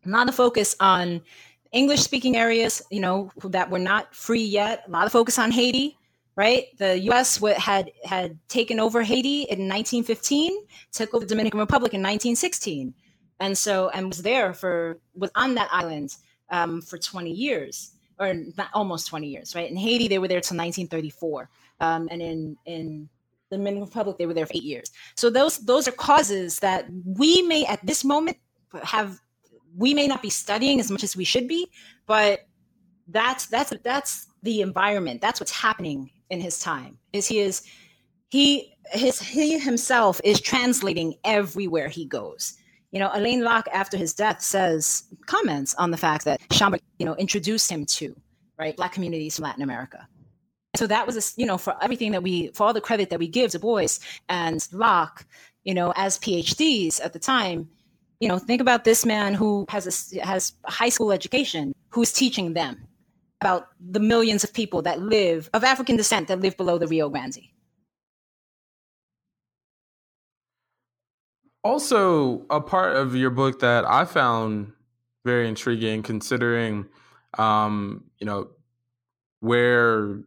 [0.05, 1.21] not a focus on
[1.71, 5.49] English speaking areas, you know, that were not free yet, a lot of focus on
[5.49, 5.97] Haiti,
[6.35, 6.65] right?
[6.77, 7.43] The U.S.
[7.57, 10.55] had had taken over Haiti in 1915,
[10.91, 12.93] took over the Dominican Republic in 1916,
[13.39, 16.15] and so and was there for was on that island
[16.49, 19.69] um, for 20 years, or not almost 20 years, right?
[19.69, 21.49] In Haiti, they were there till 1934,
[21.81, 23.09] um, and in in
[23.49, 24.91] the Dominican Republic, they were there for eight years.
[25.15, 28.37] So those those are causes that we may at this moment
[28.83, 29.19] have
[29.77, 31.67] we may not be studying as much as we should be,
[32.05, 32.47] but
[33.07, 35.21] that's that's that's the environment.
[35.21, 37.63] That's what's happening in his time is he is
[38.29, 42.57] he his he himself is translating everywhere he goes
[42.95, 47.05] you know Alain locke after his death says comments on the fact that schomburg you
[47.05, 48.15] know introduced him to
[48.57, 50.07] right black communities from latin america
[50.77, 53.19] so that was a, you know for everything that we for all the credit that
[53.19, 55.25] we give to boyce and locke
[55.65, 57.69] you know as phds at the time
[58.21, 62.13] you know think about this man who has a has a high school education who's
[62.13, 62.87] teaching them
[63.41, 67.09] about the millions of people that live of African descent that live below the Rio
[67.09, 67.41] Grande.
[71.65, 74.71] Also, a part of your book that I found
[75.25, 76.85] very intriguing, considering,
[77.39, 78.49] um, you know,
[79.39, 80.19] where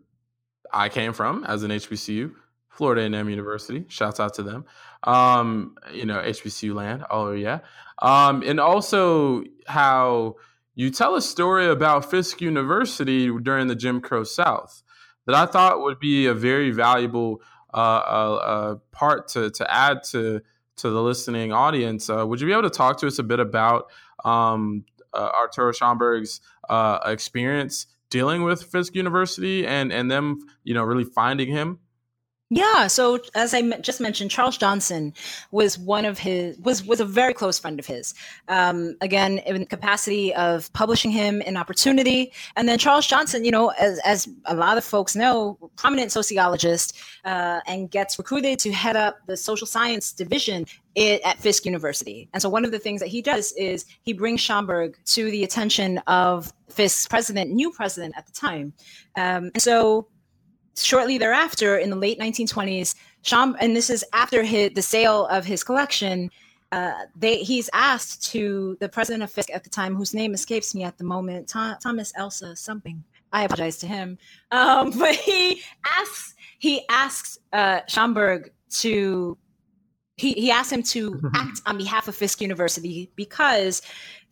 [0.73, 2.33] I came from as an HBCU,
[2.71, 3.85] Florida A&M University.
[3.87, 4.65] Shouts out to them.
[5.05, 7.05] Um, you know, HBCU land.
[7.09, 7.61] Oh yeah.
[8.03, 10.35] Um, and also how
[10.75, 14.83] you tell a story about Fisk University during the Jim Crow South
[15.27, 20.03] that I thought would be a very valuable uh, uh, uh, part to, to add
[20.11, 20.43] to
[20.79, 22.09] to the listening audience.
[22.09, 23.91] Uh, would you be able to talk to us a bit about
[24.25, 30.83] um, uh, Arturo Schomburg's uh, experience dealing with Fisk University and and them, you know,
[30.83, 31.79] really finding him?
[32.51, 32.87] Yeah.
[32.87, 35.13] So as I just mentioned, Charles Johnson
[35.51, 38.15] was one of his was was a very close friend of his.
[38.49, 43.51] Um, again, in the capacity of publishing him an opportunity, and then Charles Johnson, you
[43.51, 48.73] know, as as a lot of folks know, prominent sociologist, uh, and gets recruited to
[48.73, 50.65] head up the social science division
[50.97, 52.31] at Fisk University.
[52.33, 55.45] And so one of the things that he does is he brings Schomburg to the
[55.45, 58.73] attention of Fisk's president, new president at the time.
[59.17, 60.09] Um, and so
[60.85, 65.45] shortly thereafter, in the late 1920s, Schom, and this is after his, the sale of
[65.45, 66.31] his collection,
[66.71, 70.75] uh, they, he's asked to the president of Fisk at the time, whose name escapes
[70.75, 73.03] me at the moment, Thomas Elsa something.
[73.33, 74.19] I apologize to him,
[74.51, 79.37] um, but he asks he asks uh, Schomburg to
[80.17, 83.83] he, he asked him to act on behalf of Fisk University because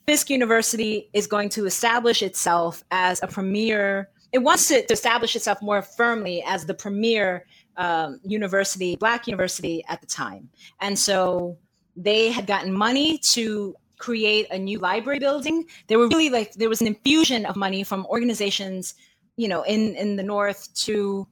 [0.07, 4.09] Fisk University is going to establish itself as a premier.
[4.37, 7.47] It wants to, establish itself more firmly as the premier
[7.79, 10.51] um, university, Black university at the time.
[10.83, 11.57] And so
[11.97, 15.65] they had gotten money to create a new library building.
[15.87, 18.93] There were really like there was an infusion of money from organizations,
[19.39, 21.27] you know, in in the north to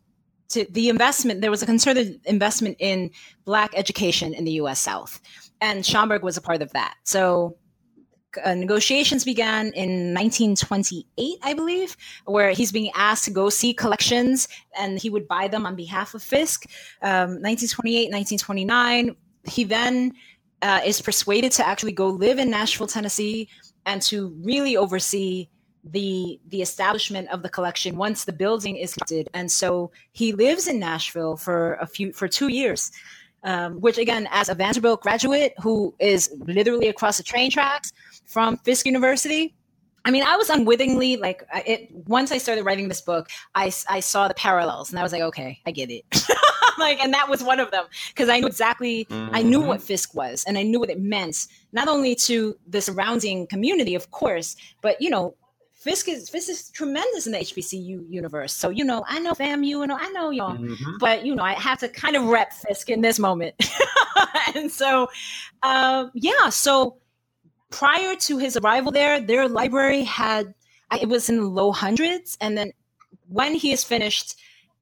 [0.49, 1.43] to the investment.
[1.43, 3.11] There was a concerted investment in
[3.45, 4.81] black education in the U.S.
[4.81, 5.21] South,
[5.61, 6.95] and Schomburg was a part of that.
[7.05, 7.59] So.
[8.43, 14.49] Uh, negotiations began in 1928, I believe, where he's being asked to go see collections
[14.79, 16.67] and he would buy them on behalf of Fisk.
[17.03, 19.17] Um, 1928, 1929,
[19.47, 20.13] he then
[20.63, 23.49] uh, is persuaded to actually go live in Nashville, Tennessee,
[23.87, 25.49] and to really oversee
[25.91, 29.29] the the establishment of the collection once the building is completed.
[29.35, 32.91] And so he lives in Nashville for a few for two years.
[33.43, 37.93] Um, which again, as a Vanderbilt graduate who is literally across the train tracks
[38.25, 39.55] from Fisk University,
[40.05, 41.91] I mean, I was unwittingly like it.
[42.07, 45.23] Once I started writing this book, I I saw the parallels, and I was like,
[45.23, 46.05] okay, I get it.
[46.79, 49.35] like, and that was one of them because I knew exactly, mm-hmm.
[49.35, 49.87] I knew what mm-hmm.
[49.87, 54.11] Fisk was, and I knew what it meant, not only to the surrounding community, of
[54.11, 55.37] course, but you know,
[55.73, 58.53] Fisk is Fisk is tremendous in the HBCU universe.
[58.53, 60.99] So you know, I know FAMU, you know, I know y'all, mm-hmm.
[61.01, 63.55] but you know, I have to kind of rep Fisk in this moment,
[64.55, 65.09] and so,
[65.63, 66.99] uh, yeah, so
[67.75, 70.55] prior to his arrival there, their library had
[71.03, 72.73] it was in the low hundreds, and then
[73.29, 74.37] when he is finished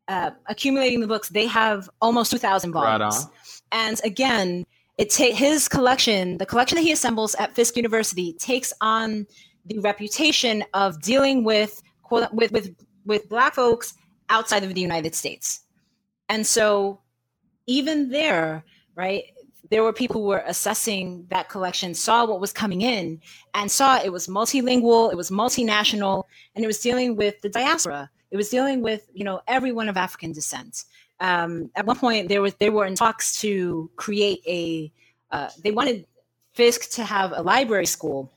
[0.09, 3.27] uh, accumulating the books, they have almost two thousand volumes.
[3.27, 4.67] Right and again,
[4.99, 9.27] it ta- his collection, the collection that he assembles at Fisk University, takes on
[9.65, 12.75] the reputation of dealing with with with
[13.07, 13.95] with black folks
[14.29, 15.65] outside of the United States,
[16.29, 17.01] and so
[17.67, 18.65] even there,
[18.97, 19.25] right,
[19.73, 23.19] there were people who were assessing that collection, saw what was coming in,
[23.55, 28.11] and saw it was multilingual, it was multinational, and it was dealing with the diaspora.
[28.31, 30.85] It was dealing with you know everyone of African descent.
[31.21, 34.93] Um, at one point, there was they were in talks to create a.
[35.31, 36.07] Uh, they wanted
[36.53, 38.31] Fisk to have a library school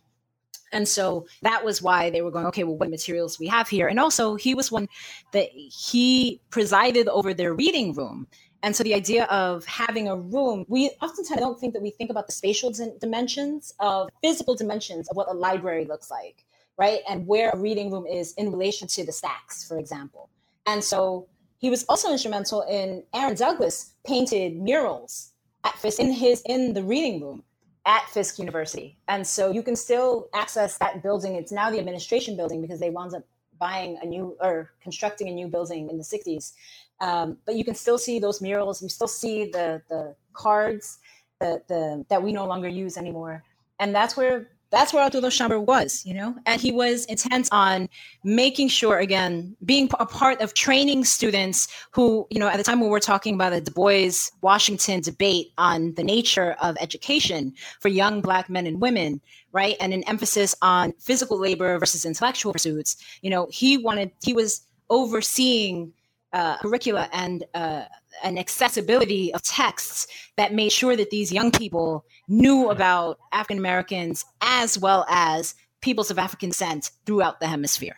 [0.76, 3.88] and so that was why they were going, okay, well, what materials we have here?
[3.88, 4.90] And also, he was one
[5.32, 8.28] that he presided over their reading room.
[8.66, 12.10] And so the idea of having a room, we oftentimes don't think that we think
[12.10, 16.44] about the spatial dimensions of physical dimensions of what a library looks like,
[16.76, 17.02] right?
[17.08, 20.32] And where a reading room is in relation to the stacks, for example.
[20.66, 21.28] And so
[21.60, 26.82] he was also instrumental in Aaron Douglas painted murals at Fisk in his in the
[26.82, 27.44] reading room
[27.86, 28.98] at Fisk University.
[29.08, 31.36] And so you can still access that building.
[31.36, 33.26] It's now the administration building because they wound up
[33.60, 36.54] buying a new or constructing a new building in the 60s.
[37.02, 38.82] Um, but you can still see those murals.
[38.82, 41.00] You still see the the cards
[41.40, 43.44] the, the that we no longer use anymore.
[43.80, 47.88] And that's where that's where Arturo Schomburg was, you know, and he was intent on
[48.24, 52.82] making sure, again, being a part of training students who, you know, at the time
[52.82, 57.90] when we're talking about the Du Bois Washington debate on the nature of education for
[57.90, 59.22] young Black men and women,
[59.54, 64.34] right, and an emphasis on physical labor versus intellectual pursuits, you know, he wanted, he
[64.34, 65.94] was overseeing
[66.36, 67.84] uh, curricula and uh,
[68.24, 74.26] an accessibility of texts that made sure that these young people knew about African Americans
[74.42, 77.96] as well as peoples of African descent throughout the hemisphere.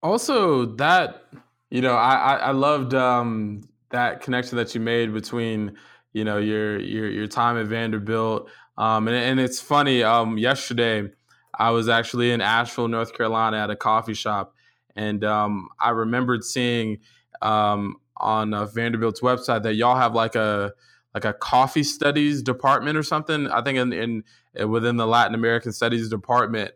[0.00, 1.24] Also, that
[1.70, 5.76] you know, I I, loved um, that connection that you made between
[6.12, 8.48] you know your your your time at Vanderbilt,
[8.78, 10.04] um, and and it's funny.
[10.04, 11.10] Um, yesterday,
[11.58, 14.54] I was actually in Asheville, North Carolina, at a coffee shop,
[14.98, 16.98] and um, I remembered seeing
[17.40, 20.72] um, on uh, Vanderbilt's website that y'all have like a
[21.14, 23.46] like a coffee studies department or something.
[23.46, 24.24] I think in, in
[24.60, 26.72] uh, within the Latin American studies department,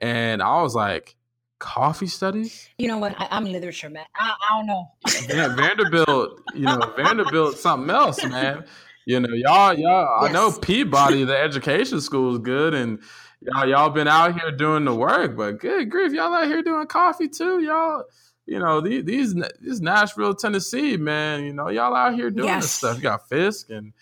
[0.00, 1.16] and I was like,
[1.58, 2.68] coffee studies.
[2.78, 3.16] You know what?
[3.18, 4.04] I, am literature man.
[4.14, 4.92] I, I don't know.
[5.28, 6.42] Yeah, Vanderbilt.
[6.54, 8.64] You know, Vanderbilt something else, man.
[9.06, 10.22] You know, y'all, y'all.
[10.22, 10.30] Yes.
[10.30, 13.00] I know Peabody, the education school is good, and
[13.44, 16.86] y'all y'all been out here doing the work, but good grief, y'all out here doing
[16.86, 18.04] coffee too, y'all.
[18.46, 21.44] You know these these this Nashville, Tennessee, man.
[21.44, 22.64] You know y'all out here doing yes.
[22.64, 22.96] this stuff.
[22.96, 23.92] You got Fisk and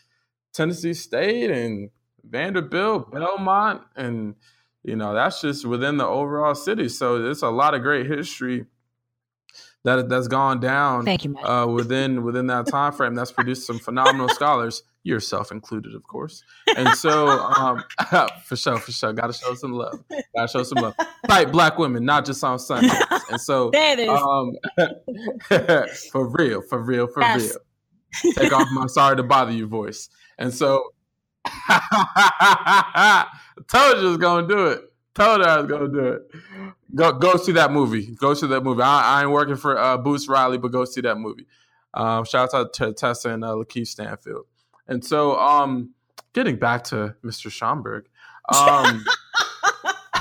[0.53, 1.91] Tennessee State and
[2.25, 4.35] Vanderbilt, Belmont, and
[4.83, 6.89] you know that's just within the overall city.
[6.89, 8.67] So it's a lot of great history
[9.85, 11.05] that that's gone down.
[11.05, 13.15] Thank you, uh, within within that time frame.
[13.15, 16.45] That's produced some phenomenal scholars yourself included, of course.
[16.77, 17.83] And so, um,
[18.45, 20.03] for sure, for sure, got to show some love.
[20.35, 20.95] Got to show some love.
[21.27, 22.93] Fight black women, not just on Sundays.
[23.31, 24.09] And so, it is.
[24.09, 24.53] Um,
[26.11, 27.57] for real, for real, for yes.
[28.23, 28.33] real.
[28.35, 30.09] take off my sorry to bother you voice.
[30.39, 30.91] And so
[33.69, 34.81] told you I was gonna do it.
[35.15, 36.23] Told her I was gonna do it.
[36.95, 38.15] Go go see that movie.
[38.15, 38.83] Go see that movie.
[38.83, 41.47] I, I ain't working for uh, Boots Riley, but go see that movie.
[41.95, 44.47] Um, shout out to Tessa and uh, LaKeith Stanfield.
[44.93, 45.95] And so, um,
[46.35, 47.51] getting back to Mr.
[47.51, 48.05] Schomburg.
[48.55, 49.05] Um,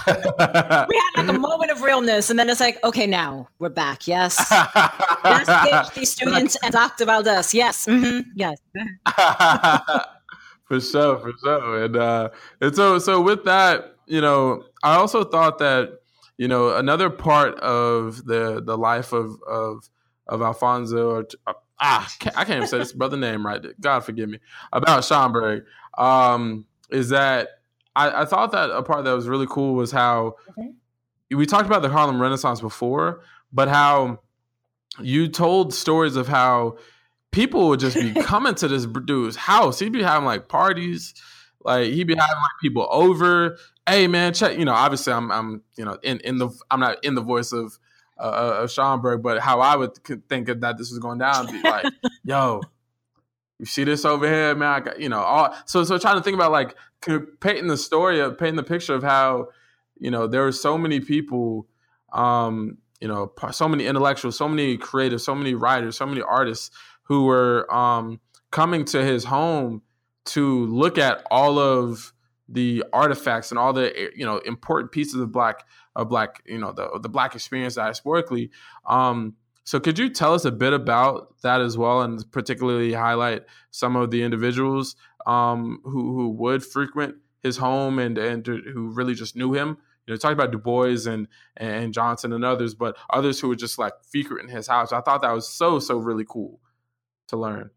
[0.07, 4.07] we had like a moment of realness, and then it's like, okay, now we're back.
[4.07, 4.69] Yes, yes,
[5.23, 7.05] PhD students and Dr.
[7.05, 7.53] Valdés.
[7.53, 8.21] Yes, mm-hmm.
[8.33, 8.59] yes.
[10.63, 12.29] for sure, for sure, and uh,
[12.61, 15.99] and so so with that, you know, I also thought that
[16.37, 19.89] you know another part of the the life of of
[20.27, 23.61] of Alfonso or uh, ah I can't even say this brother name right.
[23.81, 24.39] God forgive me
[24.71, 25.63] about Schomburg
[25.97, 27.49] um, is that
[27.95, 30.71] I, I, thought that a part that was really cool was how okay.
[31.31, 33.21] we talked about the Harlem Renaissance before,
[33.51, 34.19] but how
[34.99, 36.77] you told stories of how
[37.31, 39.79] people would just be coming to this dude's house.
[39.79, 41.13] He'd be having like parties,
[41.63, 43.57] like he'd be having like people over.
[43.87, 44.57] Hey man, check.
[44.57, 47.51] You know, obviously I'm I'm you know in in the I'm not in the voice
[47.51, 47.77] of
[48.21, 49.97] uh, uh of Schomburg, but how I would
[50.29, 51.85] think of that this was going down, be like,
[52.23, 52.61] yo,
[53.59, 54.69] you see this over here, man.
[54.69, 56.75] I got, you know, all so so trying to think about like
[57.39, 59.49] painting the story of painting the picture of how
[59.99, 61.67] you know there were so many people,
[62.11, 66.71] um, you know, so many intellectuals, so many creatives, so many writers, so many artists
[67.03, 68.19] who were um,
[68.51, 69.81] coming to his home
[70.25, 72.13] to look at all of
[72.47, 75.65] the artifacts and all the you know important pieces of black
[75.95, 78.49] of black you know the the black experience diasporically
[78.85, 83.43] um so could you tell us a bit about that as well, and particularly highlight
[83.69, 84.95] some of the individuals
[85.27, 89.77] um, who who would frequent his home and and who really just knew him?
[90.07, 91.27] You know, talk about Du Bois and
[91.57, 94.91] and Johnson and others, but others who were just like frequenting his house.
[94.91, 96.59] I thought that was so so really cool
[97.27, 97.69] to learn.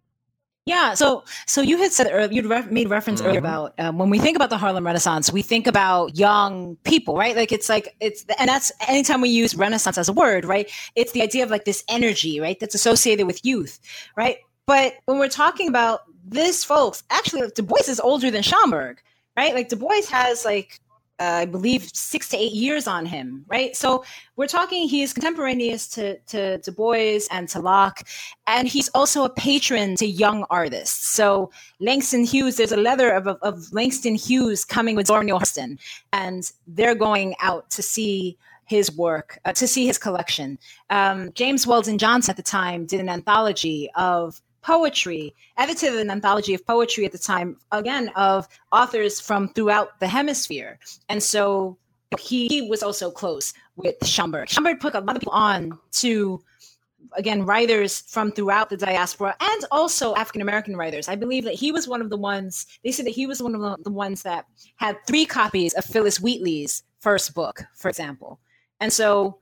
[0.67, 0.95] Yeah.
[0.95, 3.29] So, so you had said earlier, you re- made reference mm-hmm.
[3.29, 7.17] earlier about um, when we think about the Harlem Renaissance, we think about young people,
[7.17, 7.37] right?
[7.37, 10.71] Like it's like it's, and that's anytime we use Renaissance as a word, right?
[10.97, 12.59] It's the idea of like this energy, right?
[12.59, 13.79] That's associated with youth,
[14.17, 14.39] right?
[14.67, 18.97] But when we're talking about this, folks, actually, Du Bois is older than Schomburg,
[19.37, 19.55] right?
[19.55, 20.81] Like Du Bois has like
[21.21, 23.77] I believe six to eight years on him, right?
[23.77, 24.05] So
[24.37, 28.03] we're talking he's contemporaneous to, to Du Bois and to Locke,
[28.47, 31.07] and he's also a patron to young artists.
[31.15, 35.39] So Langston Hughes, there's a letter of, of, of Langston Hughes coming with Zora Neale
[35.39, 35.79] Hurston,
[36.12, 38.37] and they're going out to see
[38.67, 40.59] his work, uh, to see his collection.
[40.91, 46.55] Um, James Weldon Johnson at the time did an anthology of poetry, edited an anthology
[46.55, 50.79] of poetry at the time, again, of authors from throughout the hemisphere.
[51.09, 51.77] And so
[52.19, 54.47] he, he was also close with Schomburg.
[54.47, 56.43] Schomburg put a lot of people on to,
[57.12, 61.09] again, writers from throughout the diaspora and also African American writers.
[61.09, 63.55] I believe that he was one of the ones, they said that he was one
[63.55, 64.47] of the ones that
[64.77, 68.41] had three copies of Phyllis Wheatley's first book, for example.
[68.81, 69.39] And so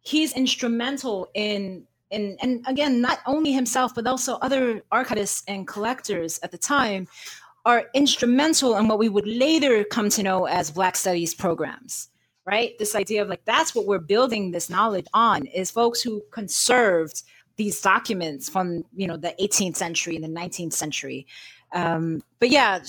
[0.00, 6.38] he's instrumental in and and again not only himself but also other archivists and collectors
[6.42, 7.08] at the time
[7.64, 12.08] are instrumental in what we would later come to know as black studies programs
[12.44, 12.76] right?
[12.78, 17.22] This idea of like that's what we're building this knowledge on is folks who conserved
[17.56, 21.26] these documents from you know the 18th century and the 19th century.
[21.72, 22.80] Um, but yeah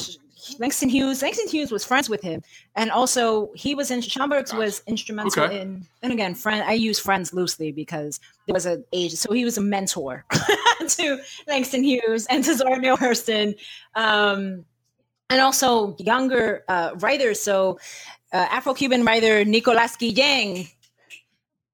[0.59, 1.21] Langston Hughes.
[1.21, 2.41] Langston Hughes was friends with him,
[2.75, 5.61] and also he was in Schomburg's was instrumental okay.
[5.61, 5.85] in.
[6.01, 6.63] And again, friend.
[6.63, 10.25] I use friends loosely because there was an age, so he was a mentor
[10.87, 13.55] to Langston Hughes and to Zora Neale Hurston,
[13.95, 14.65] um,
[15.29, 17.39] and also younger uh, writers.
[17.39, 17.79] So
[18.33, 20.69] uh, Afro-Cuban writer Nicolás Guillén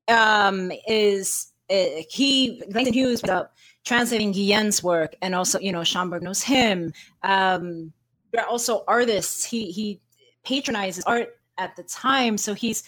[0.07, 3.55] um, is uh, he Langston Hughes was up
[3.85, 6.93] translating Guillén's work, and also you know Schomburg knows him.
[7.23, 7.93] Um,
[8.31, 9.43] there are also artists.
[9.43, 10.01] He he
[10.43, 12.83] patronizes art at the time, so he's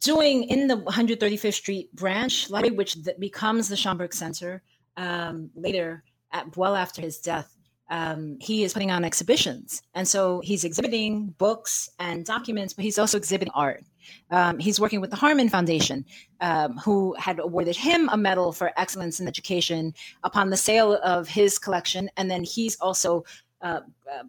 [0.00, 4.62] doing in the 135th Street branch library, which th- becomes the Schomburg Center
[4.96, 7.54] um, later, at, well after his death.
[7.90, 9.82] Um, he is putting on exhibitions.
[9.94, 13.84] And so he's exhibiting books and documents, but he's also exhibiting art.
[14.30, 16.04] Um, he's working with the Harmon Foundation,
[16.40, 21.26] um, who had awarded him a medal for excellence in education upon the sale of
[21.26, 22.08] his collection.
[22.16, 23.24] And then he's also
[23.62, 23.80] uh,
[24.10, 24.24] uh,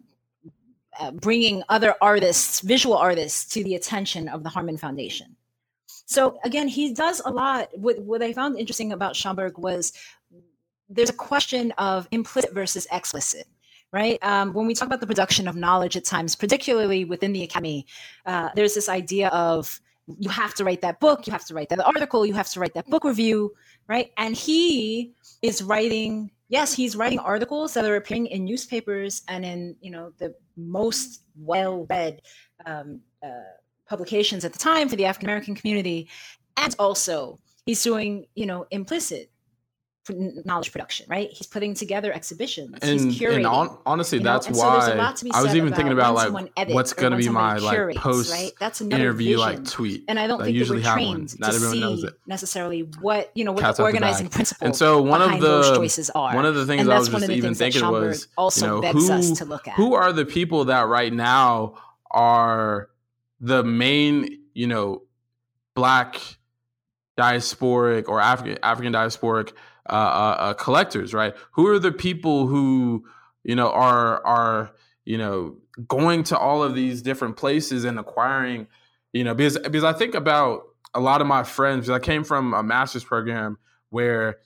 [1.00, 5.34] uh, bringing other artists, visual artists, to the attention of the Harmon Foundation.
[5.86, 7.68] So again, he does a lot.
[7.72, 9.92] What, what I found interesting about Schomburg was
[10.88, 13.46] there's a question of implicit versus explicit
[13.92, 14.18] right?
[14.22, 17.86] Um, when we talk about the production of knowledge at times, particularly within the academy,
[18.24, 19.80] uh, there's this idea of
[20.18, 22.60] you have to write that book, you have to write that article, you have to
[22.60, 23.52] write that book review,
[23.88, 24.10] right?
[24.16, 25.12] And he
[25.42, 30.12] is writing yes, he's writing articles that are appearing in newspapers and in you know
[30.18, 32.22] the most well-read
[32.66, 33.56] um, uh,
[33.88, 36.08] publications at the time for the African American community,
[36.56, 39.31] and also he's doing you know implicit
[40.10, 41.30] knowledge production, right?
[41.30, 42.78] He's putting together exhibitions.
[42.82, 43.36] And, he's curating.
[43.36, 47.16] And on, honestly, that's so why I was even thinking about like what's going to
[47.16, 48.52] be my like post right?
[48.58, 49.40] that's interview vision.
[49.40, 50.04] like tweet.
[50.08, 53.52] And I don't think usually that we're trained Not to see necessarily what you know
[53.52, 56.34] what Cats the organizing principle and so one of the choices are.
[56.34, 59.08] One of the things and I was just even thinking was also you know, begs
[59.08, 59.74] who, us to look at.
[59.74, 61.74] who are the people that right now
[62.10, 62.90] are
[63.40, 65.02] the main you know
[65.74, 66.20] black
[67.16, 69.52] diasporic or African African diasporic
[69.88, 71.34] uh, uh, uh, collectors, right?
[71.52, 73.04] Who are the people who
[73.44, 74.72] you know are are
[75.04, 75.56] you know
[75.88, 78.68] going to all of these different places and acquiring,
[79.12, 80.62] you know, because because I think about
[80.94, 81.86] a lot of my friends.
[81.86, 83.58] Because I came from a master's program
[83.90, 84.38] where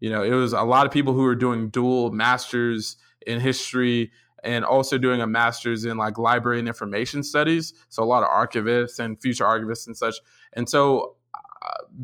[0.00, 4.12] you know it was a lot of people who were doing dual masters in history
[4.44, 7.72] and also doing a master's in like library and information studies.
[7.88, 10.16] So a lot of archivists and future archivists and such.
[10.52, 11.16] And so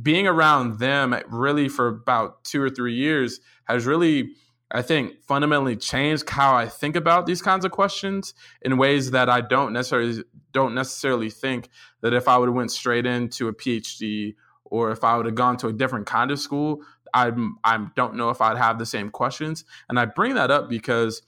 [0.03, 4.31] being around them really for about two or three years has really
[4.73, 9.29] I think fundamentally changed how I think about these kinds of questions in ways that
[9.29, 11.69] I don't necessarily don't necessarily think
[12.03, 15.35] that if I would have went straight into a PhD or if I would have
[15.35, 16.83] gone to a different kind of school,
[17.13, 17.33] I
[17.65, 19.65] I don't know if I'd have the same questions.
[19.89, 21.23] And I bring that up because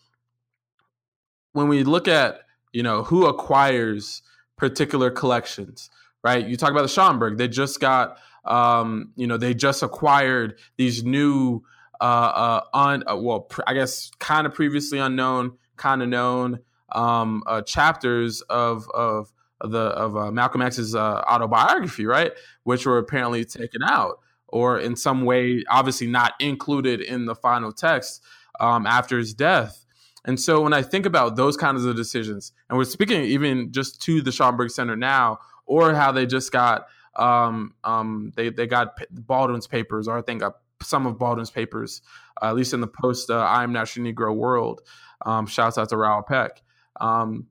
[1.52, 4.22] when we look at you know who acquires
[4.56, 5.90] particular collections,
[6.22, 6.46] right?
[6.46, 7.38] You talk about the Schomburg.
[7.38, 11.62] They just got, um, you know, they just acquired these new,
[12.00, 16.60] uh, uh, un, uh, well, pr- I guess kind of previously unknown, kind of known
[16.92, 22.32] um, uh, chapters of of the of uh, Malcolm X's uh, autobiography, right?
[22.64, 24.18] Which were apparently taken out
[24.52, 28.22] or in some way, obviously not included in the final text
[28.60, 29.84] um, after his death.
[30.24, 34.00] And so when I think about those kinds of decisions, and we're speaking even just
[34.02, 36.86] to the Schomburg Center now, or how they just got
[37.16, 40.52] um, um, they they got Baldwin's papers, or I think uh,
[40.82, 42.02] some of Baldwin's papers,
[42.40, 44.80] uh, at least in the post uh, "I Am National Negro World."
[45.24, 46.62] Um, shouts out to Raoul Peck.
[47.00, 47.46] Um,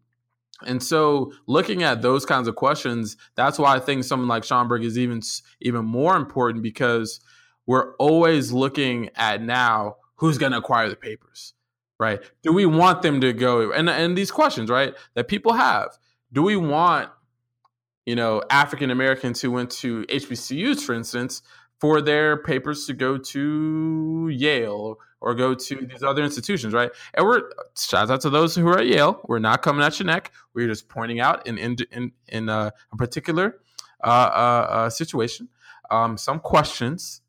[0.66, 4.84] and so, looking at those kinds of questions, that's why I think someone like Schomburg
[4.84, 5.22] is even
[5.62, 7.20] even more important because
[7.66, 11.53] we're always looking at now who's going to acquire the papers,
[11.99, 12.20] right?
[12.43, 15.97] Do we want them to go and and these questions, right, that people have?
[16.34, 17.09] Do we want
[18.06, 21.41] you know, African Americans who went to HBCUs, for instance,
[21.80, 26.91] for their papers to go to Yale or go to these other institutions, right?
[27.14, 27.41] And we're
[27.78, 29.22] shout out to those who are at Yale.
[29.28, 30.32] We're not coming at your neck.
[30.54, 33.60] We're just pointing out in in in, in a, a particular
[34.04, 35.49] uh, uh, uh, situation
[35.91, 37.22] um, some questions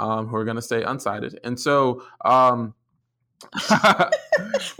[0.00, 2.02] um, who are going to stay unsighted, and so.
[2.24, 2.74] Um,
[3.70, 4.10] well,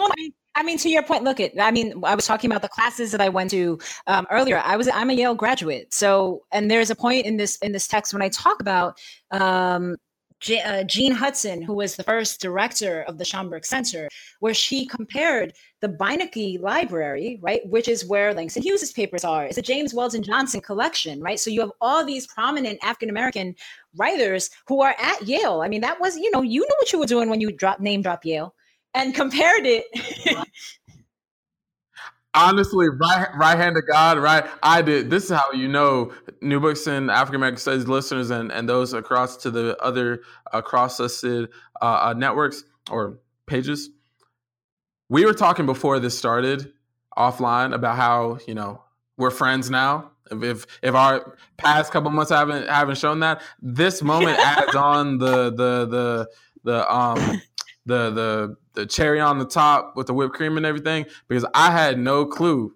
[0.00, 0.32] I
[0.62, 3.20] mean, to your point, look at, I mean, I was talking about the classes that
[3.20, 4.62] I went to um, earlier.
[4.64, 5.92] I was, I'm a Yale graduate.
[5.92, 8.98] So, and there's a point in this, in this text when I talk about
[9.30, 9.96] um,
[10.64, 14.08] uh, Jean Hudson, who was the first director of the Schomburg Center,
[14.40, 19.44] where she compared the Beinecke Library, right, which is where Langston Hughes's papers are.
[19.44, 21.40] It's a James Weldon Johnson collection, right?
[21.40, 23.54] So you have all these prominent African American
[23.96, 25.62] writers who are at Yale.
[25.62, 27.80] I mean, that was, you know, you knew what you were doing when you drop
[27.80, 28.54] name drop Yale
[28.96, 29.84] and compared it.
[32.34, 34.44] Honestly, right, right hand of God, right?
[34.62, 35.08] I did.
[35.08, 38.92] This is how you know New Books in African American Studies listeners and, and those
[38.92, 40.22] across to the other
[40.52, 41.48] uh, cross listed
[41.80, 43.88] uh, uh, networks or pages.
[45.08, 46.72] We were talking before this started
[47.16, 48.82] offline about how you know
[49.16, 50.10] we're friends now.
[50.30, 55.50] If if our past couple months haven't haven't shown that, this moment adds on the
[55.50, 56.28] the the
[56.64, 57.40] the um
[57.86, 61.70] the the the cherry on the top with the whipped cream and everything because I
[61.70, 62.74] had no clue.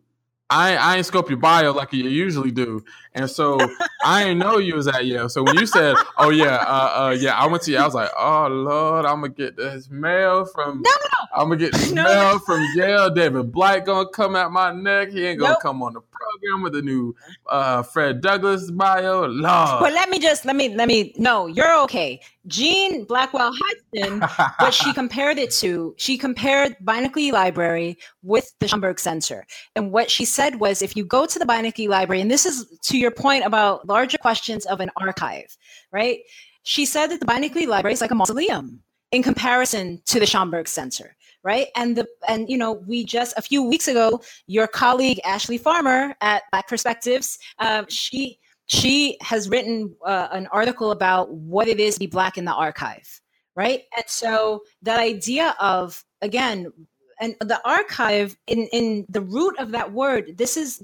[0.48, 2.82] I I ain't scope your bio like you usually do,
[3.14, 3.58] and so
[4.04, 5.28] I didn't know you was at Yale.
[5.28, 7.82] So when you said, "Oh yeah, uh, uh, yeah," I went to Yale.
[7.82, 11.26] I was like, "Oh Lord, I'm gonna get this mail from no, no.
[11.34, 12.04] I'm gonna get this no.
[12.04, 13.10] mail from Yale.
[13.10, 15.10] David Blight gonna come at my neck.
[15.10, 15.62] He ain't gonna nope.
[15.62, 17.14] come on the program with a new
[17.48, 19.26] uh, Fred Douglass bio.
[19.26, 19.80] Lord.
[19.80, 22.20] But let me just let me let me no, you're okay.
[22.46, 24.20] Jean Blackwell Hudson,
[24.58, 29.46] what she compared it to, she compared Beinecke Library with the Schomburg Center.
[29.76, 32.66] And what she said was if you go to the Beinecke Library, and this is
[32.84, 35.56] to your point about larger questions of an archive,
[35.92, 36.20] right?
[36.62, 40.68] She said that the Beinecke Library is like a mausoleum in comparison to the Schomburg
[40.68, 45.18] Center right and the and you know we just a few weeks ago your colleague
[45.24, 51.66] ashley farmer at black perspectives um, she she has written uh, an article about what
[51.66, 53.22] it is to be black in the archive
[53.56, 53.82] right?
[53.96, 56.72] And so that idea of again,
[57.20, 60.82] and the archive in in the root of that word, this is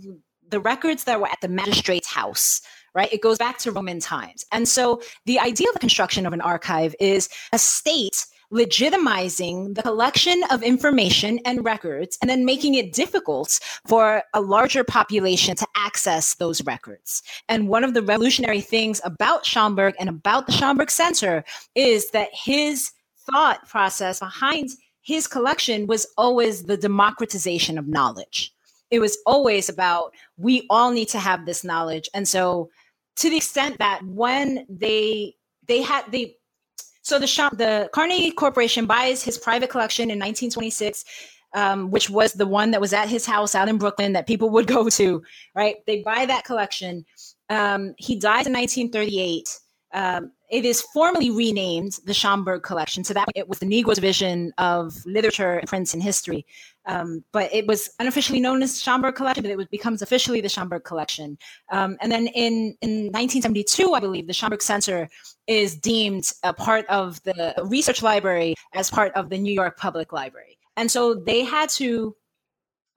[0.51, 2.61] the records that were at the magistrate's house,
[2.95, 3.13] right?
[3.13, 4.45] It goes back to Roman times.
[4.53, 9.83] And so the idea of the construction of an archive is a state legitimizing the
[9.83, 15.67] collection of information and records and then making it difficult for a larger population to
[15.77, 17.23] access those records.
[17.49, 21.45] And one of the revolutionary things about Schomburg and about the Schomburg Center
[21.75, 22.93] is that his
[23.33, 24.71] thought process behind
[25.03, 28.53] his collection was always the democratization of knowledge.
[28.91, 32.09] It was always about we all need to have this knowledge.
[32.15, 32.71] And so
[33.17, 35.35] to the extent that when they
[35.67, 36.37] they had they
[37.07, 41.05] so the shop, the Carnegie Corporation buys his private collection in 1926,
[41.55, 44.51] um, which was the one that was at his house out in Brooklyn that people
[44.51, 45.23] would go to.
[45.55, 45.77] Right?
[45.87, 47.05] They buy that collection.
[47.49, 49.49] Um, he dies in 1938.
[49.95, 53.05] Um, it is formally renamed the Schomburg Collection.
[53.05, 56.47] So that it was the Negro Division of Literature, Prints, and History.
[56.87, 60.49] Um, but it was unofficially known as Schomburg Collection, but it was, becomes officially the
[60.49, 61.37] Schomburg Collection.
[61.71, 65.09] Um, and then in, in 1972, I believe, the Schomburg Center
[65.47, 70.13] is deemed a part of the research library as part of the New York Public
[70.13, 70.59] Library.
[70.77, 72.15] And so they had to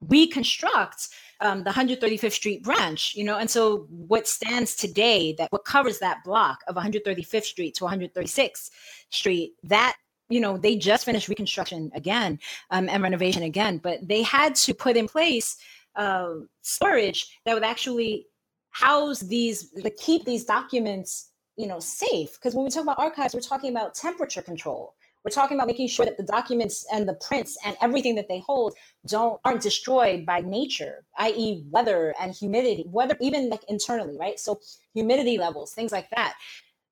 [0.02, 1.10] reconstruct
[1.42, 6.00] um, the 135th Street branch, you know, and so what stands today, that what covers
[6.00, 8.70] that block of 135th Street to 136th
[9.10, 9.96] Street, that
[10.30, 12.40] you know they just finished reconstruction again
[12.72, 15.58] um, and renovation again, but they had to put in place
[15.96, 18.28] uh, storage that would actually
[18.72, 22.34] house these, to keep these documents, you know, safe.
[22.34, 25.88] Because when we talk about archives, we're talking about temperature control we're talking about making
[25.88, 28.74] sure that the documents and the prints and everything that they hold
[29.06, 34.40] don't aren't destroyed by nature, i.e., weather and humidity, weather even like internally, right?
[34.40, 34.60] So
[34.94, 36.36] humidity levels, things like that.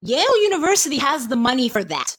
[0.02, 2.16] Yale University has the money for that.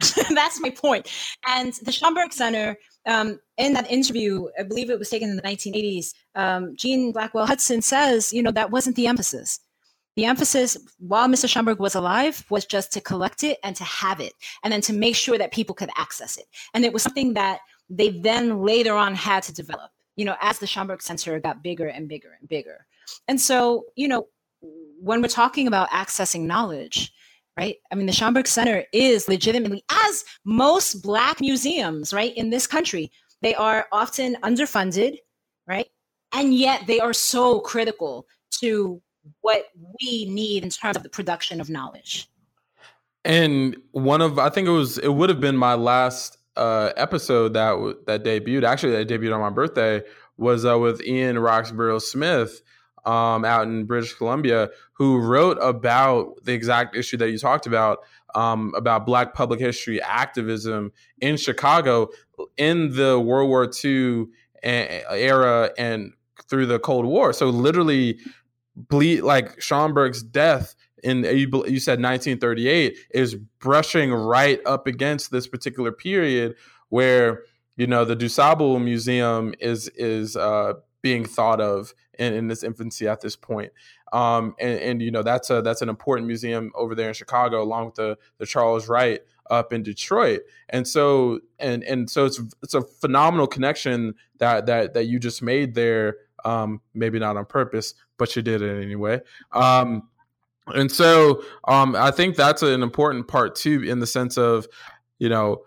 [0.30, 1.08] That's my point.
[1.46, 2.76] And the Schomburg Center,
[3.06, 7.46] um, in that interview, I believe it was taken in the 1980s, um, Jean Blackwell
[7.46, 9.60] Hudson says, you know, that wasn't the emphasis.
[10.16, 11.46] The emphasis while Mr.
[11.46, 14.92] Schomburg was alive was just to collect it and to have it, and then to
[14.92, 16.46] make sure that people could access it.
[16.74, 20.58] And it was something that they then later on had to develop, you know, as
[20.58, 22.86] the Schomburg Center got bigger and bigger and bigger.
[23.28, 24.28] And so, you know,
[25.00, 27.12] when we're talking about accessing knowledge,
[27.56, 27.76] right?
[27.90, 33.10] I mean, the Schomburg Center is legitimately, as most Black museums, right, in this country,
[33.40, 35.16] they are often underfunded,
[35.66, 35.88] right?
[36.32, 38.26] And yet they are so critical
[38.60, 39.02] to
[39.40, 39.66] what
[40.00, 42.28] we need in terms of the production of knowledge.
[43.24, 47.54] And one of I think it was it would have been my last uh, episode
[47.54, 48.64] that that debuted.
[48.64, 50.02] Actually, that debuted on my birthday
[50.36, 52.62] was uh, with Ian Rocksborough Smith
[53.04, 57.98] um, out in British Columbia, who wrote about the exact issue that you talked about
[58.34, 62.08] um, about Black public history activism in Chicago
[62.56, 64.26] in the World War II
[64.62, 66.12] era and
[66.48, 67.32] through the Cold War.
[67.32, 68.18] So literally
[68.76, 75.46] bleed like Schomburg's death in you, you said 1938 is brushing right up against this
[75.46, 76.54] particular period
[76.88, 77.42] where
[77.76, 83.08] you know the DuSable Museum is is uh, being thought of in, in its infancy
[83.08, 83.72] at this point.
[84.12, 87.62] Um, and, and you know that's a that's an important museum over there in Chicago,
[87.62, 89.20] along with the the Charles Wright
[89.50, 90.42] up in Detroit.
[90.68, 95.42] And so and and so it's it's a phenomenal connection that that that you just
[95.42, 99.20] made there um, maybe not on purpose, but you did it anyway.
[99.52, 100.08] Um,
[100.68, 104.66] and so um, I think that's an important part too, in the sense of,
[105.18, 105.64] you know,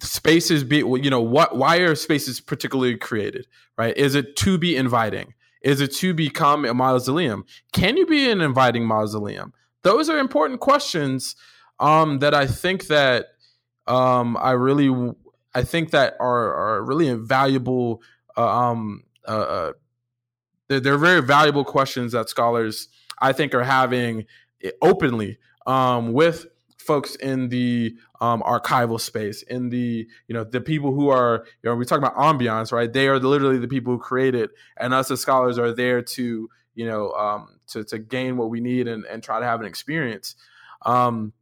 [0.00, 3.96] spaces be, you know, what, why are spaces particularly created, right?
[3.96, 5.34] Is it to be inviting?
[5.62, 7.44] Is it to become a mausoleum?
[7.72, 9.52] Can you be an inviting mausoleum?
[9.82, 11.36] Those are important questions
[11.78, 13.26] um, that I think that
[13.86, 15.14] um, I really,
[15.54, 18.02] I think that are, are really invaluable
[18.36, 19.72] uh, um, uh, uh
[20.68, 22.88] they're, they're very valuable questions that scholars
[23.18, 24.26] I think are having
[24.82, 26.46] openly um, with
[26.78, 31.70] folks in the um, archival space, in the you know the people who are you
[31.70, 32.92] know we talk about ambiance, right?
[32.92, 36.48] They are literally the people who create it, and us as scholars are there to
[36.74, 39.66] you know um, to to gain what we need and, and try to have an
[39.66, 40.36] experience.
[40.82, 41.32] Um,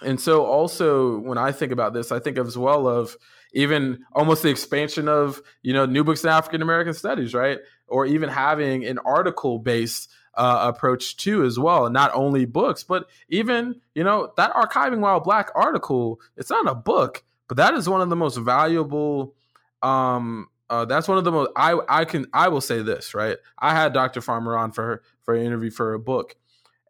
[0.00, 3.16] and so also when I think about this, I think as well of
[3.52, 7.58] even almost the expansion of you know new books in African American studies, right?
[7.88, 13.08] Or even having an article based uh, approach too as well, not only books, but
[13.28, 16.20] even you know that archiving while black article.
[16.36, 19.34] It's not a book, but that is one of the most valuable.
[19.82, 21.50] Um, uh, that's one of the most.
[21.56, 23.36] I I can I will say this right.
[23.58, 24.20] I had Dr.
[24.20, 26.36] Farmer on for for an interview for a book,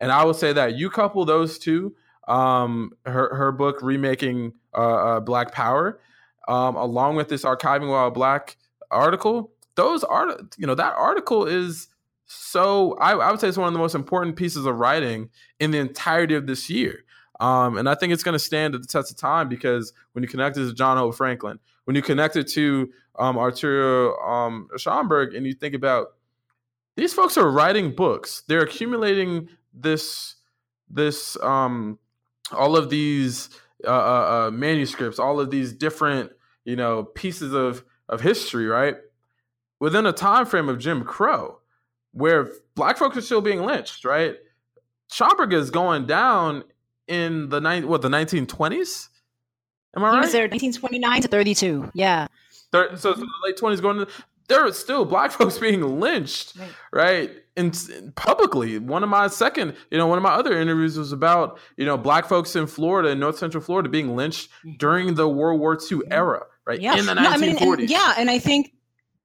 [0.01, 1.95] and I will say that you couple those two
[2.29, 6.01] um, her her book remaking uh, uh, Black Power,
[6.47, 8.57] um, along with this archiving while black
[8.91, 9.53] article.
[9.79, 11.87] Those are you know, that article is
[12.27, 12.95] so.
[12.95, 15.79] I, I would say it's one of the most important pieces of writing in the
[15.79, 17.05] entirety of this year.
[17.39, 20.25] Um, and I think it's going to stand at the test of time because when
[20.25, 24.69] you connect it to John Hope Franklin, when you connect it to um, Arturo um,
[24.75, 26.09] Schomburg, and you think about
[26.97, 30.35] these folks are writing books, they're accumulating this
[30.91, 32.01] this um,
[32.51, 33.49] all of these
[33.87, 36.33] uh, uh, uh, manuscripts, all of these different
[36.65, 38.97] you know pieces of of history, right?
[39.81, 41.59] Within a time frame of Jim Crow,
[42.13, 44.37] where black folks are still being lynched, right?
[45.11, 46.65] Schomburg is going down
[47.07, 49.09] in the nine what the 1920s.
[49.97, 50.23] Am I he right?
[50.23, 51.91] was there 1929 to 32.
[51.95, 52.27] Yeah.
[52.73, 54.09] so, so the late 20s going to
[54.49, 56.71] there are still black folks being lynched, right?
[56.93, 57.31] right?
[57.57, 61.59] And publicly, one of my second, you know, one of my other interviews was about,
[61.77, 64.77] you know, black folks in Florida, in North Central Florida, being lynched mm-hmm.
[64.79, 66.13] during the World War II mm-hmm.
[66.13, 66.81] era, right?
[66.81, 66.97] Yeah.
[66.97, 67.35] In the no, 1940s.
[67.35, 68.73] I mean, and, yeah, and I think,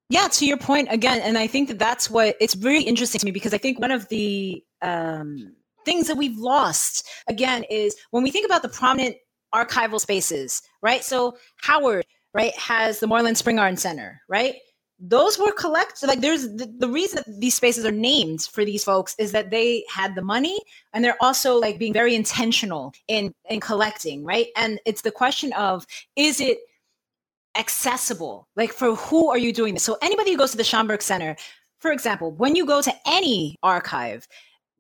[0.10, 3.26] yeah, to your point again, and I think that that's what it's very interesting to
[3.26, 8.24] me because I think one of the um, things that we've lost again is when
[8.24, 9.16] we think about the prominent
[9.54, 11.04] archival spaces, right?
[11.04, 14.56] So Howard, right, has the Moorland Spring Spingarn Center, right?
[15.00, 16.08] Those were collected.
[16.08, 19.84] Like, there's the, the reason these spaces are named for these folks is that they
[19.90, 20.58] had the money
[20.94, 24.48] and they're also like being very intentional in in collecting, right?
[24.56, 25.86] And it's the question of
[26.16, 26.60] is it
[27.56, 28.48] accessible?
[28.56, 29.84] Like, for who are you doing this?
[29.84, 31.36] So, anybody who goes to the Schomburg Center,
[31.80, 34.28] for example, when you go to any archive,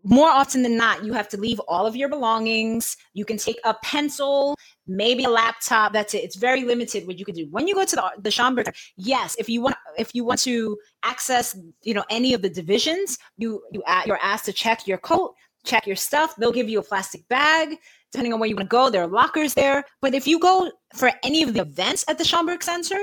[0.03, 2.97] more often than not, you have to leave all of your belongings.
[3.13, 5.93] You can take a pencil, maybe a laptop.
[5.93, 6.23] That's it.
[6.23, 7.47] It's very limited what you can do.
[7.51, 10.77] When you go to the, the Schomburg, yes, if you want, if you want to
[11.03, 15.35] access, you know, any of the divisions, you you you're asked to check your coat,
[15.65, 16.35] check your stuff.
[16.35, 17.77] They'll give you a plastic bag.
[18.13, 19.83] Depending on where you want to go, there are lockers there.
[20.01, 22.99] But if you go for any of the events at the Schomburg Center,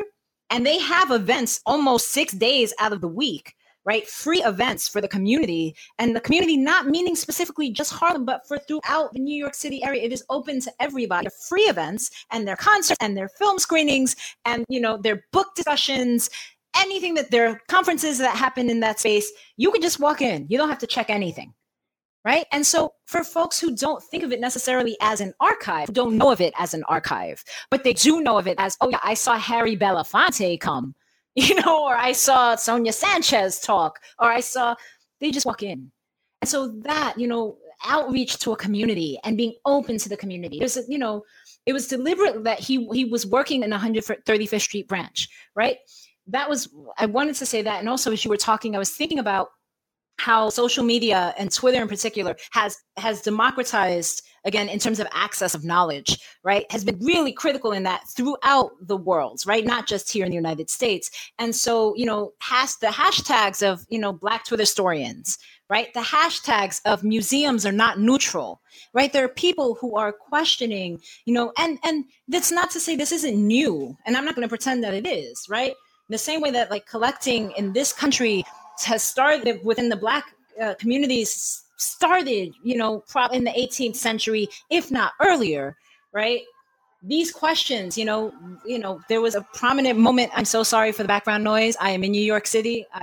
[0.48, 3.54] and they have events almost six days out of the week
[3.84, 4.06] right?
[4.06, 8.58] Free events for the community and the community not meaning specifically just Harlem, but for
[8.58, 10.02] throughout the New York City area.
[10.02, 11.28] It is open to everybody.
[11.48, 16.30] Free events and their concerts and their film screenings and you know their book discussions,
[16.76, 20.46] anything that their conferences that happen in that space, you can just walk in.
[20.48, 21.54] You don't have to check anything.
[22.22, 22.44] Right.
[22.52, 26.18] And so, for folks who don't think of it necessarily as an archive, who don't
[26.18, 28.98] know of it as an archive, but they do know of it as, oh, yeah,
[29.02, 30.94] I saw Harry Belafonte come
[31.36, 34.74] you know, or I saw Sonia Sanchez talk, or I saw,
[35.20, 35.90] they just walk in.
[36.42, 37.56] And so that, you know,
[37.86, 40.58] outreach to a community and being open to the community.
[40.58, 41.24] There's, a, you know,
[41.66, 45.76] it was deliberate that he he was working in 135th Street branch, right?
[46.26, 46.68] That was
[46.98, 49.50] I wanted to say that, and also as you were talking, I was thinking about
[50.20, 55.54] how social media and Twitter in particular has has democratized again in terms of access
[55.54, 60.12] of knowledge right has been really critical in that throughout the world right not just
[60.12, 61.10] here in the united states.
[61.38, 65.38] And so you know has the hashtags of you know black twitter historians
[65.70, 68.60] right the hashtags of museums are not neutral
[68.92, 69.12] right?
[69.12, 73.12] There are people who are questioning you know and and that's not to say this
[73.12, 75.74] isn't new and i'm not going to pretend that it is right?
[76.08, 78.44] In the same way that like collecting in this country
[78.84, 84.48] has started within the black uh, communities started, you know, probably in the 18th century,
[84.68, 85.76] if not earlier,
[86.12, 86.42] right?
[87.02, 88.32] These questions, you know,
[88.66, 90.30] you know, there was a prominent moment.
[90.34, 91.76] I'm so sorry for the background noise.
[91.80, 92.86] I am in New York City.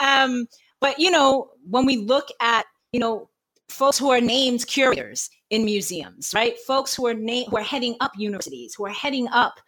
[0.00, 0.46] um,
[0.80, 3.30] but you know, when we look at, you know,
[3.70, 6.58] folks who are named curators in museums, right?
[6.66, 9.60] Folks who are named who are heading up universities, who are heading up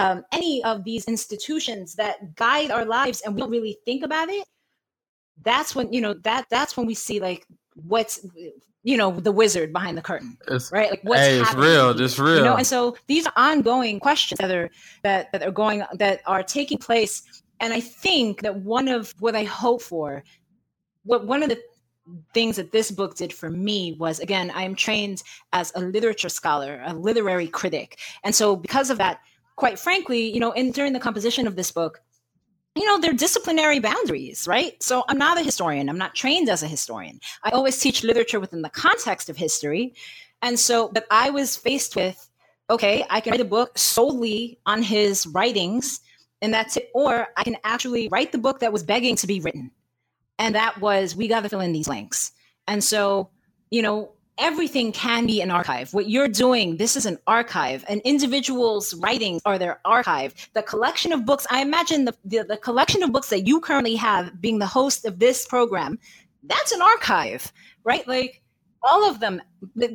[0.00, 4.28] um, any of these institutions that guide our lives, and we don't really think about
[4.28, 4.46] it
[5.42, 8.26] that's when you know that that's when we see like what's
[8.82, 10.90] you know the wizard behind the curtain it's, right?
[10.90, 12.56] Like what's hey, it's real it's real you know?
[12.56, 14.70] and so these are ongoing questions that are
[15.02, 17.42] that that are going that are taking place.
[17.62, 20.24] And i think that one of what i hope for
[21.04, 21.60] what one of the
[22.32, 25.22] things that this book did for me was again i am trained
[25.52, 27.98] as a literature scholar a literary critic.
[28.24, 29.20] And so because of that
[29.60, 32.02] quite frankly you know in during the composition of this book
[32.76, 34.80] you know, they're disciplinary boundaries, right?
[34.82, 35.88] So I'm not a historian.
[35.88, 37.20] I'm not trained as a historian.
[37.42, 39.94] I always teach literature within the context of history.
[40.42, 42.30] And so, but I was faced with,
[42.70, 46.00] okay, I can write a book solely on his writings,
[46.40, 46.90] and that's it.
[46.94, 49.72] Or I can actually write the book that was begging to be written.
[50.38, 52.32] And that was, we got to fill in these blanks.
[52.68, 53.30] And so,
[53.70, 55.92] you know, everything can be an archive.
[55.92, 57.84] What you're doing, this is an archive.
[57.88, 60.34] An individual's writings are their archive.
[60.54, 63.94] The collection of books, I imagine the, the, the, collection of books that you currently
[63.96, 65.98] have being the host of this program,
[66.44, 67.52] that's an archive,
[67.84, 68.06] right?
[68.08, 68.42] Like
[68.82, 69.40] all of them.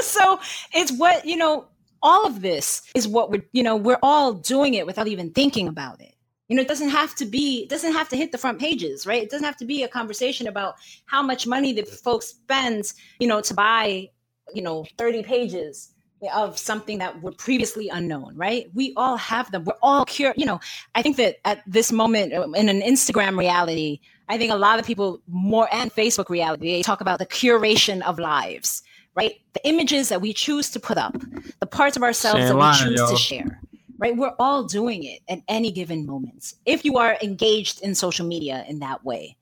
[0.00, 0.40] so
[0.72, 1.66] it's what, you know,
[2.02, 5.68] all of this is what we're, you know, we're all doing it without even thinking
[5.68, 6.15] about it.
[6.48, 9.06] You know, it doesn't have to be, it doesn't have to hit the front pages,
[9.06, 9.22] right?
[9.22, 10.76] It doesn't have to be a conversation about
[11.06, 14.10] how much money the folks spend, you know, to buy,
[14.54, 15.92] you know, 30 pages
[16.34, 18.68] of something that were previously unknown, right?
[18.74, 19.64] We all have them.
[19.64, 20.38] We're all curious.
[20.38, 20.60] You know,
[20.94, 24.78] I think that at this moment uh, in an Instagram reality, I think a lot
[24.78, 28.82] of people more and Facebook reality, they talk about the curation of lives,
[29.14, 29.34] right?
[29.52, 31.16] The images that we choose to put up,
[31.60, 33.10] the parts of ourselves that we choose yo.
[33.10, 33.60] to share,
[33.98, 34.16] right?
[34.16, 38.64] We're all doing it at any given moment if you are engaged in social media
[38.68, 39.36] in that way.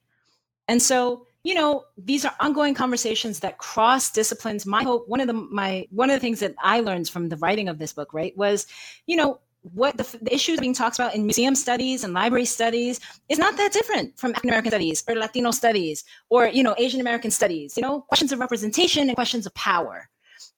[0.68, 5.26] And so you know these are ongoing conversations that cross disciplines my hope one of
[5.26, 8.14] the my one of the things that i learned from the writing of this book
[8.14, 8.66] right was
[9.06, 9.38] you know
[9.72, 13.56] what the, the issues being talked about in museum studies and library studies is not
[13.56, 17.76] that different from African American studies or Latino studies or you know Asian American studies.
[17.76, 20.08] You know, questions of representation and questions of power,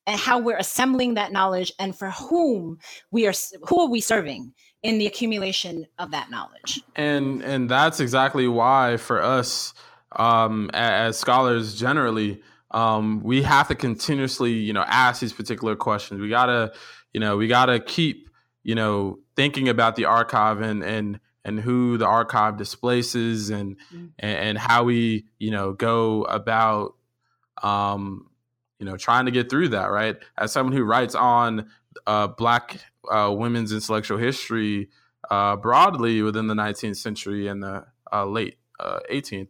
[0.07, 2.78] and how we're assembling that knowledge and for whom
[3.11, 3.34] we are
[3.68, 4.52] who are we serving
[4.82, 6.82] in the accumulation of that knowledge.
[6.94, 9.74] And and that's exactly why for us
[10.12, 16.20] um, as scholars generally, um, we have to continuously, you know, ask these particular questions.
[16.20, 16.72] We gotta,
[17.12, 18.30] you know, we gotta keep,
[18.62, 24.07] you know, thinking about the archive and and and who the archive displaces and mm-hmm.
[24.18, 26.96] and, and, how we, you know, go about,
[27.62, 28.28] um,
[28.79, 29.87] you know, trying to get through that.
[29.87, 31.68] Right, as someone who writes on
[32.07, 32.79] uh, Black
[33.11, 34.89] uh, women's intellectual history
[35.31, 39.47] uh, broadly within the 19th century and the uh, late 18th uh,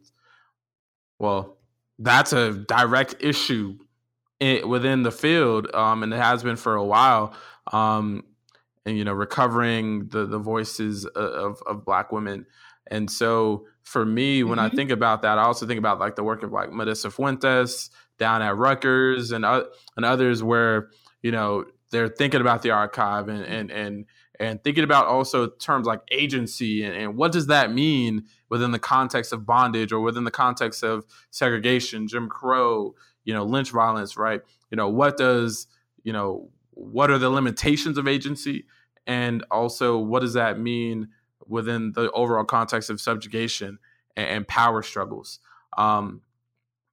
[1.19, 1.57] well,
[1.99, 3.77] that's a direct issue
[4.39, 7.33] in, within the field, um, and it has been for a while.
[7.73, 8.23] Um,
[8.85, 12.45] and you know, recovering the the voices of of Black women.
[12.89, 14.73] And so, for me, when mm-hmm.
[14.73, 17.89] I think about that, I also think about like the work of like Melissa Fuentes
[18.17, 19.65] down at Rutgers and uh,
[19.95, 20.89] and others, where
[21.21, 24.05] you know they're thinking about the archive and and and
[24.39, 28.77] and thinking about also terms like agency and, and, what does that mean within the
[28.77, 32.93] context of bondage or within the context of segregation jim crow
[33.27, 34.41] you know lynch violence right?
[34.71, 35.67] You know what does
[36.03, 38.65] you know what are the limitations of agency?
[39.05, 41.09] And also what does that mean
[41.45, 43.79] within the overall context of subjugation
[44.15, 45.39] and, and power struggles?
[45.77, 46.21] Um,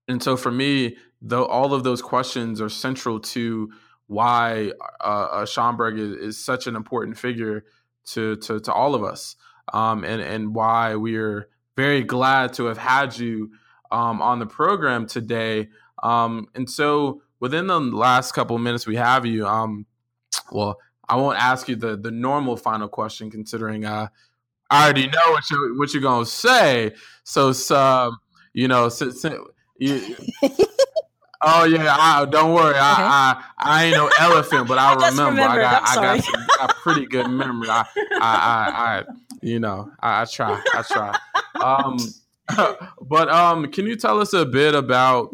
[0.08, 3.72] and so for me though all of those questions are central to
[4.06, 4.70] why
[5.00, 7.64] uh, uh, Schomburg is, is, such an important figure
[8.08, 9.36] to to, to all of us,
[9.72, 13.50] um, and and why we're very glad to have had you
[13.90, 15.70] um, on the program today.
[16.02, 19.86] Um, and so, within the last couple of minutes we have you, um,
[20.52, 24.08] well, I won't ask you the the normal final question, considering uh,
[24.70, 26.92] I already know what you what you're gonna say.
[27.24, 27.52] So,
[28.52, 29.24] you know, since,
[29.78, 30.16] you,
[31.46, 32.74] Oh yeah, I, don't worry.
[32.76, 33.02] I, okay.
[33.02, 35.42] I, I ain't no elephant, but I, I remember.
[35.42, 37.68] I got I got, some, got pretty good memory.
[37.68, 39.04] I I, I, I
[39.42, 41.18] you know I, I try I try.
[41.60, 41.98] Um,
[43.02, 45.32] but um, can you tell us a bit about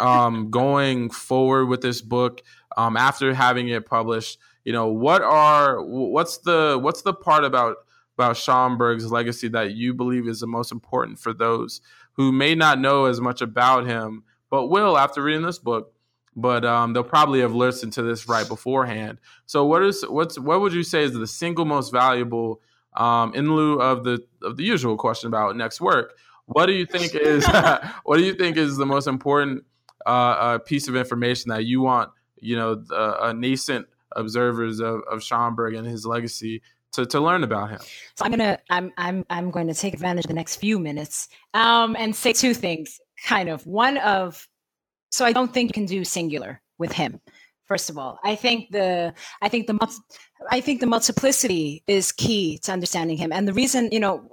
[0.00, 2.42] um going forward with this book
[2.76, 4.38] um after having it published?
[4.64, 7.76] You know what are what's the what's the part about
[8.16, 11.80] about Schomburg's legacy that you believe is the most important for those
[12.14, 14.22] who may not know as much about him
[14.52, 15.94] but will after reading this book.
[16.36, 19.18] But um, they'll probably have listened to this right beforehand.
[19.46, 22.60] So, what is what's what would you say is the single most valuable
[22.94, 26.16] um, in lieu of the of the usual question about next work?
[26.46, 27.46] What do you think is
[28.04, 29.64] what do you think is the most important
[30.06, 33.86] uh, uh, piece of information that you want you know the, nascent
[34.16, 37.80] observers of, of Schomburg and his legacy to, to learn about him.
[38.16, 41.28] So I'm gonna I'm I'm I'm going to take advantage of the next few minutes
[41.52, 44.46] um, and say two things kind of one of
[45.10, 47.20] so i don't think you can do singular with him
[47.72, 48.18] first of all.
[48.22, 49.76] I think the i think the
[50.50, 53.32] i think the multiplicity is key to understanding him.
[53.32, 54.28] And the reason you know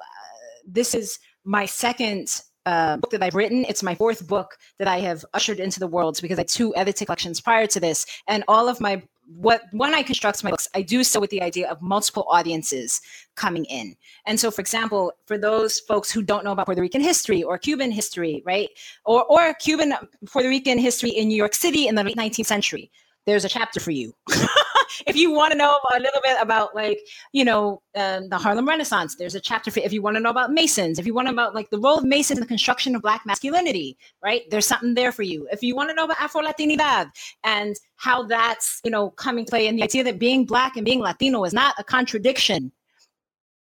[0.77, 3.65] this is my second uh, book that I've written.
[3.69, 6.75] It's my fourth book that I have ushered into the world because I had two
[6.75, 9.01] edited collections prior to this, and all of my
[9.35, 12.99] what when I construct my books, I do so with the idea of multiple audiences
[13.35, 13.95] coming in.
[14.25, 17.57] And so, for example, for those folks who don't know about Puerto Rican history or
[17.57, 18.69] Cuban history, right,
[19.05, 19.93] or or Cuban
[20.25, 22.91] Puerto Rican history in New York City in the late 19th century,
[23.25, 24.13] there's a chapter for you.
[25.05, 26.99] if you want to know a little bit about like
[27.31, 30.29] you know um, the Harlem Renaissance, there's a chapter for if you want to know
[30.29, 32.47] about Masons, if you want to know about like the role of Masons in the
[32.47, 34.43] construction of Black masculinity, right?
[34.49, 35.47] There's something there for you.
[35.51, 37.11] If you want to know about Afro Latinidad
[37.43, 40.85] and how that's you know coming to play, and the idea that being Black and
[40.85, 42.71] being Latino is not a contradiction.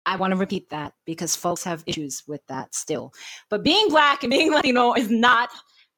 [0.05, 3.13] I want to repeat that because folks have issues with that still.
[3.49, 5.49] But being Black and being Latino is not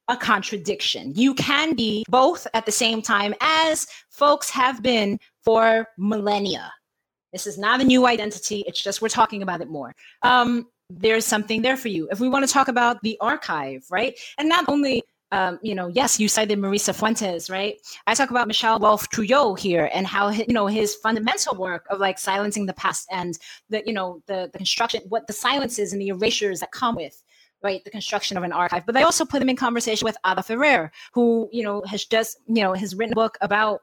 [0.08, 1.12] a contradiction.
[1.14, 6.72] You can be both at the same time as folks have been for millennia.
[7.32, 8.64] This is not a new identity.
[8.66, 9.94] It's just we're talking about it more.
[10.22, 12.08] Um, there's something there for you.
[12.10, 14.16] If we want to talk about the archive, right?
[14.38, 15.02] And not only
[15.32, 17.76] um, you know, yes, you cited Marisa Fuentes, right?
[18.06, 21.98] I talk about Michel Rolph Trouillot here and how you know his fundamental work of
[21.98, 23.36] like silencing the past and
[23.68, 27.22] the you know the the construction, what the silences and the erasures that come with
[27.62, 28.84] right the construction of an archive.
[28.86, 32.38] But I also put him in conversation with Ada Ferrer, who you know has just
[32.46, 33.82] you know has written a book about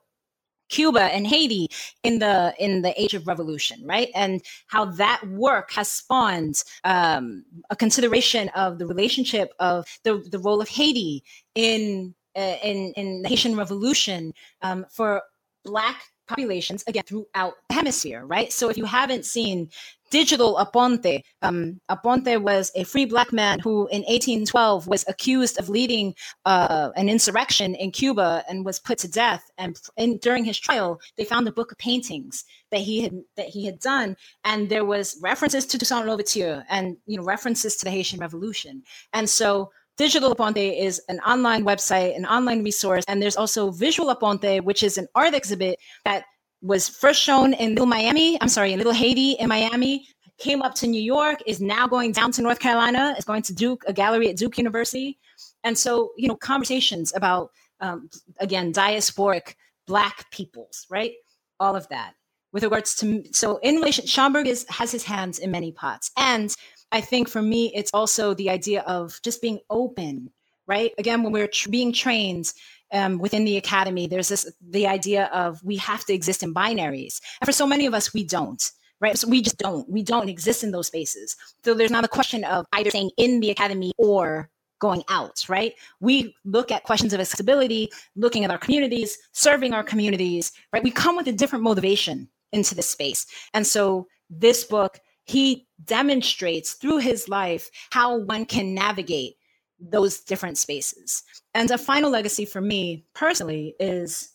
[0.70, 1.70] Cuba and Haiti
[2.04, 4.10] in the in the age of revolution, right?
[4.16, 10.40] And how that work has spawned um, a consideration of the relationship of the the
[10.40, 11.24] role of Haiti
[11.56, 15.22] in uh, in in the Haitian Revolution um, for
[15.64, 18.52] Black populations again throughout the hemisphere, right?
[18.52, 19.70] So if you haven't seen
[20.14, 21.24] Digital Aponte.
[21.42, 26.14] Um, Aponte was a free black man who, in 1812, was accused of leading
[26.46, 29.50] uh, an insurrection in Cuba and was put to death.
[29.58, 33.48] And in, during his trial, they found a book of paintings that he had that
[33.48, 37.86] he had done, and there was references to Toussaint Louverture and you know references to
[37.86, 38.84] the Haitian Revolution.
[39.14, 44.14] And so Digital Aponte is an online website, an online resource, and there's also Visual
[44.14, 46.26] Aponte, which is an art exhibit that
[46.62, 48.42] was first shown in Little Miami.
[48.42, 50.08] I'm sorry, in Little Haiti in Miami.
[50.40, 53.54] Came up to New York, is now going down to North Carolina, is going to
[53.54, 55.20] Duke, a gallery at Duke University.
[55.64, 59.54] And so, you know, conversations about, um, again, diasporic
[59.86, 61.14] Black peoples, right?
[61.60, 62.16] All of that.
[62.52, 66.10] With regards to, so in relation, Schomburg is, has his hands in many pots.
[66.18, 66.56] And
[66.94, 70.30] I think for me, it's also the idea of just being open,
[70.68, 70.92] right?
[71.00, 72.54] Again, when we're tr- being trained
[72.94, 77.20] um, within the academy, there's this the idea of we have to exist in binaries,
[77.42, 78.64] and for so many of us, we don't.
[79.02, 79.90] Right, so we just don't.
[79.90, 81.36] We don't exist in those spaces.
[81.66, 85.44] So there's not a question of either staying in the academy or going out.
[85.50, 90.54] Right, we look at questions of accessibility, looking at our communities, serving our communities.
[90.72, 95.68] Right, we come with a different motivation into this space, and so this book he
[95.84, 99.36] demonstrates through his life how one can navigate
[99.80, 101.24] those different spaces.
[101.54, 104.34] And a final legacy for me personally is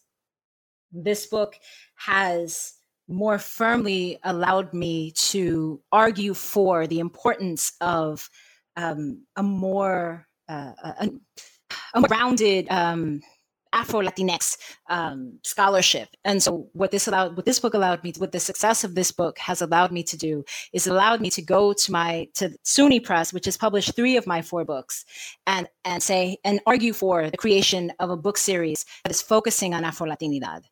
[0.93, 1.57] this book
[1.97, 2.74] has
[3.09, 8.28] more firmly allowed me to argue for the importance of
[8.76, 11.11] um, a more uh, a,
[11.95, 13.20] a rounded um,
[13.73, 14.57] Afro Latinx
[14.89, 16.09] um, scholarship.
[16.25, 19.12] And so, what this allowed, what this book allowed me, what the success of this
[19.12, 23.05] book has allowed me to do, is allowed me to go to my to SUNY
[23.05, 25.05] Press, which has published three of my four books,
[25.47, 29.75] and and say and argue for the creation of a book series that is focusing
[29.75, 30.62] on Afro Latinidad.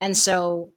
[0.00, 0.72] And so,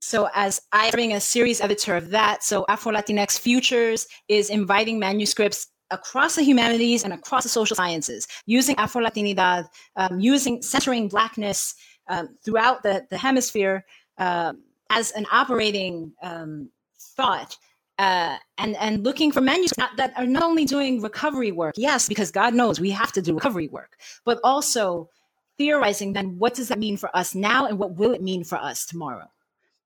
[0.00, 4.98] so as I being a series editor of that, so Afro Latinx Futures is inviting
[4.98, 11.08] manuscripts across the humanities and across the social sciences, using Afro Latinidad, um, using centering
[11.08, 11.74] Blackness
[12.08, 13.84] um, throughout the, the hemisphere
[14.18, 14.52] uh,
[14.90, 17.56] as an operating um, thought.
[17.98, 22.30] Uh, and and looking for manuscripts that are not only doing recovery work, yes, because
[22.30, 25.08] God knows we have to do recovery work, but also
[25.56, 28.56] theorizing then what does that mean for us now and what will it mean for
[28.56, 29.26] us tomorrow?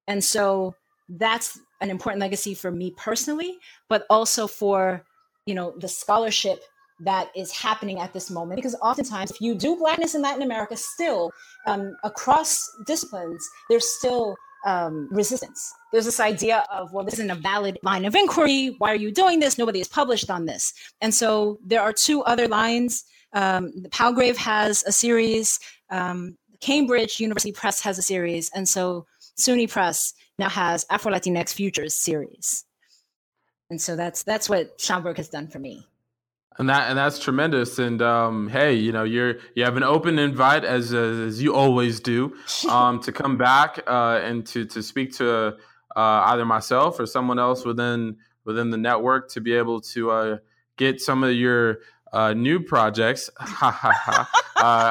[0.09, 0.74] And so
[1.09, 5.05] that's an important legacy for me personally, but also for
[5.47, 6.62] you know the scholarship
[7.01, 10.76] that is happening at this moment because oftentimes if you do blackness in latin america
[10.76, 11.30] still
[11.66, 15.72] um, across disciplines there's still um, resistance.
[15.93, 18.74] There's this idea of well this isn't a valid line of inquiry.
[18.78, 19.59] Why are you doing this?
[19.59, 20.72] Nobody has published on this.
[21.01, 23.05] And so there are two other lines.
[23.32, 25.59] Um, the palgrave has a series.
[25.91, 28.51] Um, cambridge university press has a series.
[28.55, 29.07] And so
[29.38, 32.64] suny press now has afro latinx futures series
[33.71, 35.87] and so that's that's what Schomburg has done for me.
[36.59, 37.79] And that and that's tremendous.
[37.79, 42.01] And um, hey, you know, you're you have an open invite as as you always
[42.01, 42.35] do
[42.68, 45.57] um, to come back uh, and to to speak to
[45.97, 50.37] uh, either myself or someone else within within the network to be able to uh,
[50.77, 51.79] get some of your
[52.12, 53.30] uh, new projects
[53.62, 54.24] uh,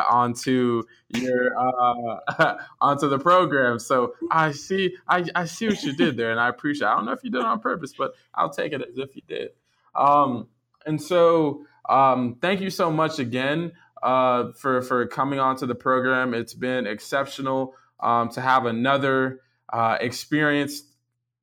[0.09, 3.79] onto your uh, onto the program.
[3.79, 6.87] So I see I, I see what you did there, and I appreciate.
[6.87, 6.91] It.
[6.91, 9.15] I don't know if you did it on purpose, but I'll take it as if
[9.15, 9.49] you did.
[9.95, 10.47] Um,
[10.85, 16.33] and so um, thank you so much again uh, for for coming onto the program.
[16.33, 19.41] It's been exceptional um, to have another
[19.71, 20.83] uh, experience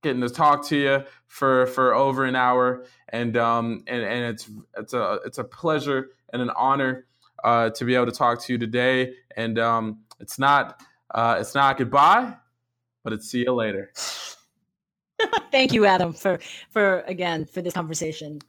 [0.02, 4.50] getting to talk to you for for over an hour, and um and and it's
[4.76, 7.06] it's a it's a pleasure and an honor
[7.44, 9.14] uh, to be able to talk to you today.
[9.36, 10.82] And um, it's not
[11.14, 12.34] uh, it's not goodbye,
[13.04, 13.92] but it's see you later.
[15.52, 16.38] Thank you, Adam, for
[16.70, 18.40] for again for this conversation.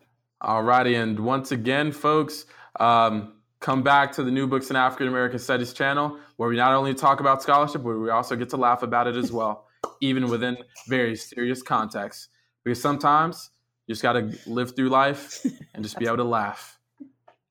[0.41, 2.45] All righty, and once again, folks,
[2.80, 6.74] um, come back to the New Books in African American Studies channel, where we not
[6.74, 9.66] only talk about scholarship, but we also get to laugh about it as well,
[10.01, 10.57] even within
[10.88, 12.30] very serious contexts.
[12.63, 13.51] Because sometimes
[13.86, 16.78] you just got to live through life and just be able to laugh,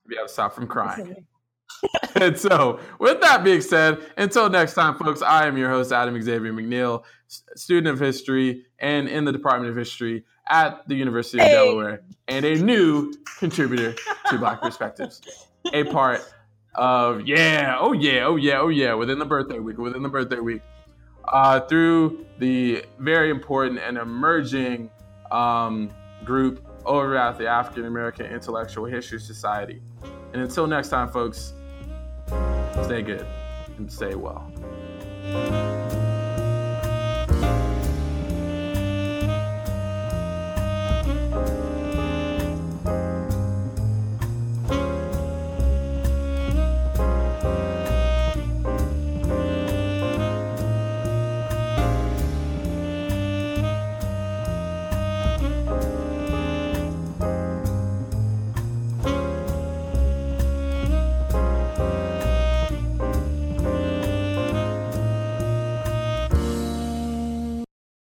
[0.07, 1.27] be able to stop from crying.
[2.15, 6.21] and so, with that being said, until next time, folks, I am your host, Adam
[6.21, 7.03] Xavier McNeil,
[7.57, 11.53] student of history and in the Department of History at the University of hey.
[11.53, 13.95] Delaware, and a new contributor
[14.31, 15.21] to Black Perspectives.
[15.73, 16.23] A part
[16.75, 20.39] of, yeah, oh yeah, oh yeah, oh yeah, within the birthday week, within the birthday
[20.39, 20.63] week,
[21.29, 24.91] uh, through the very important and emerging
[25.31, 25.91] um,
[26.25, 29.83] group over at the African American Intellectual History Society.
[30.33, 31.55] And until next time, folks,
[32.85, 33.27] stay good
[33.79, 34.51] and stay well.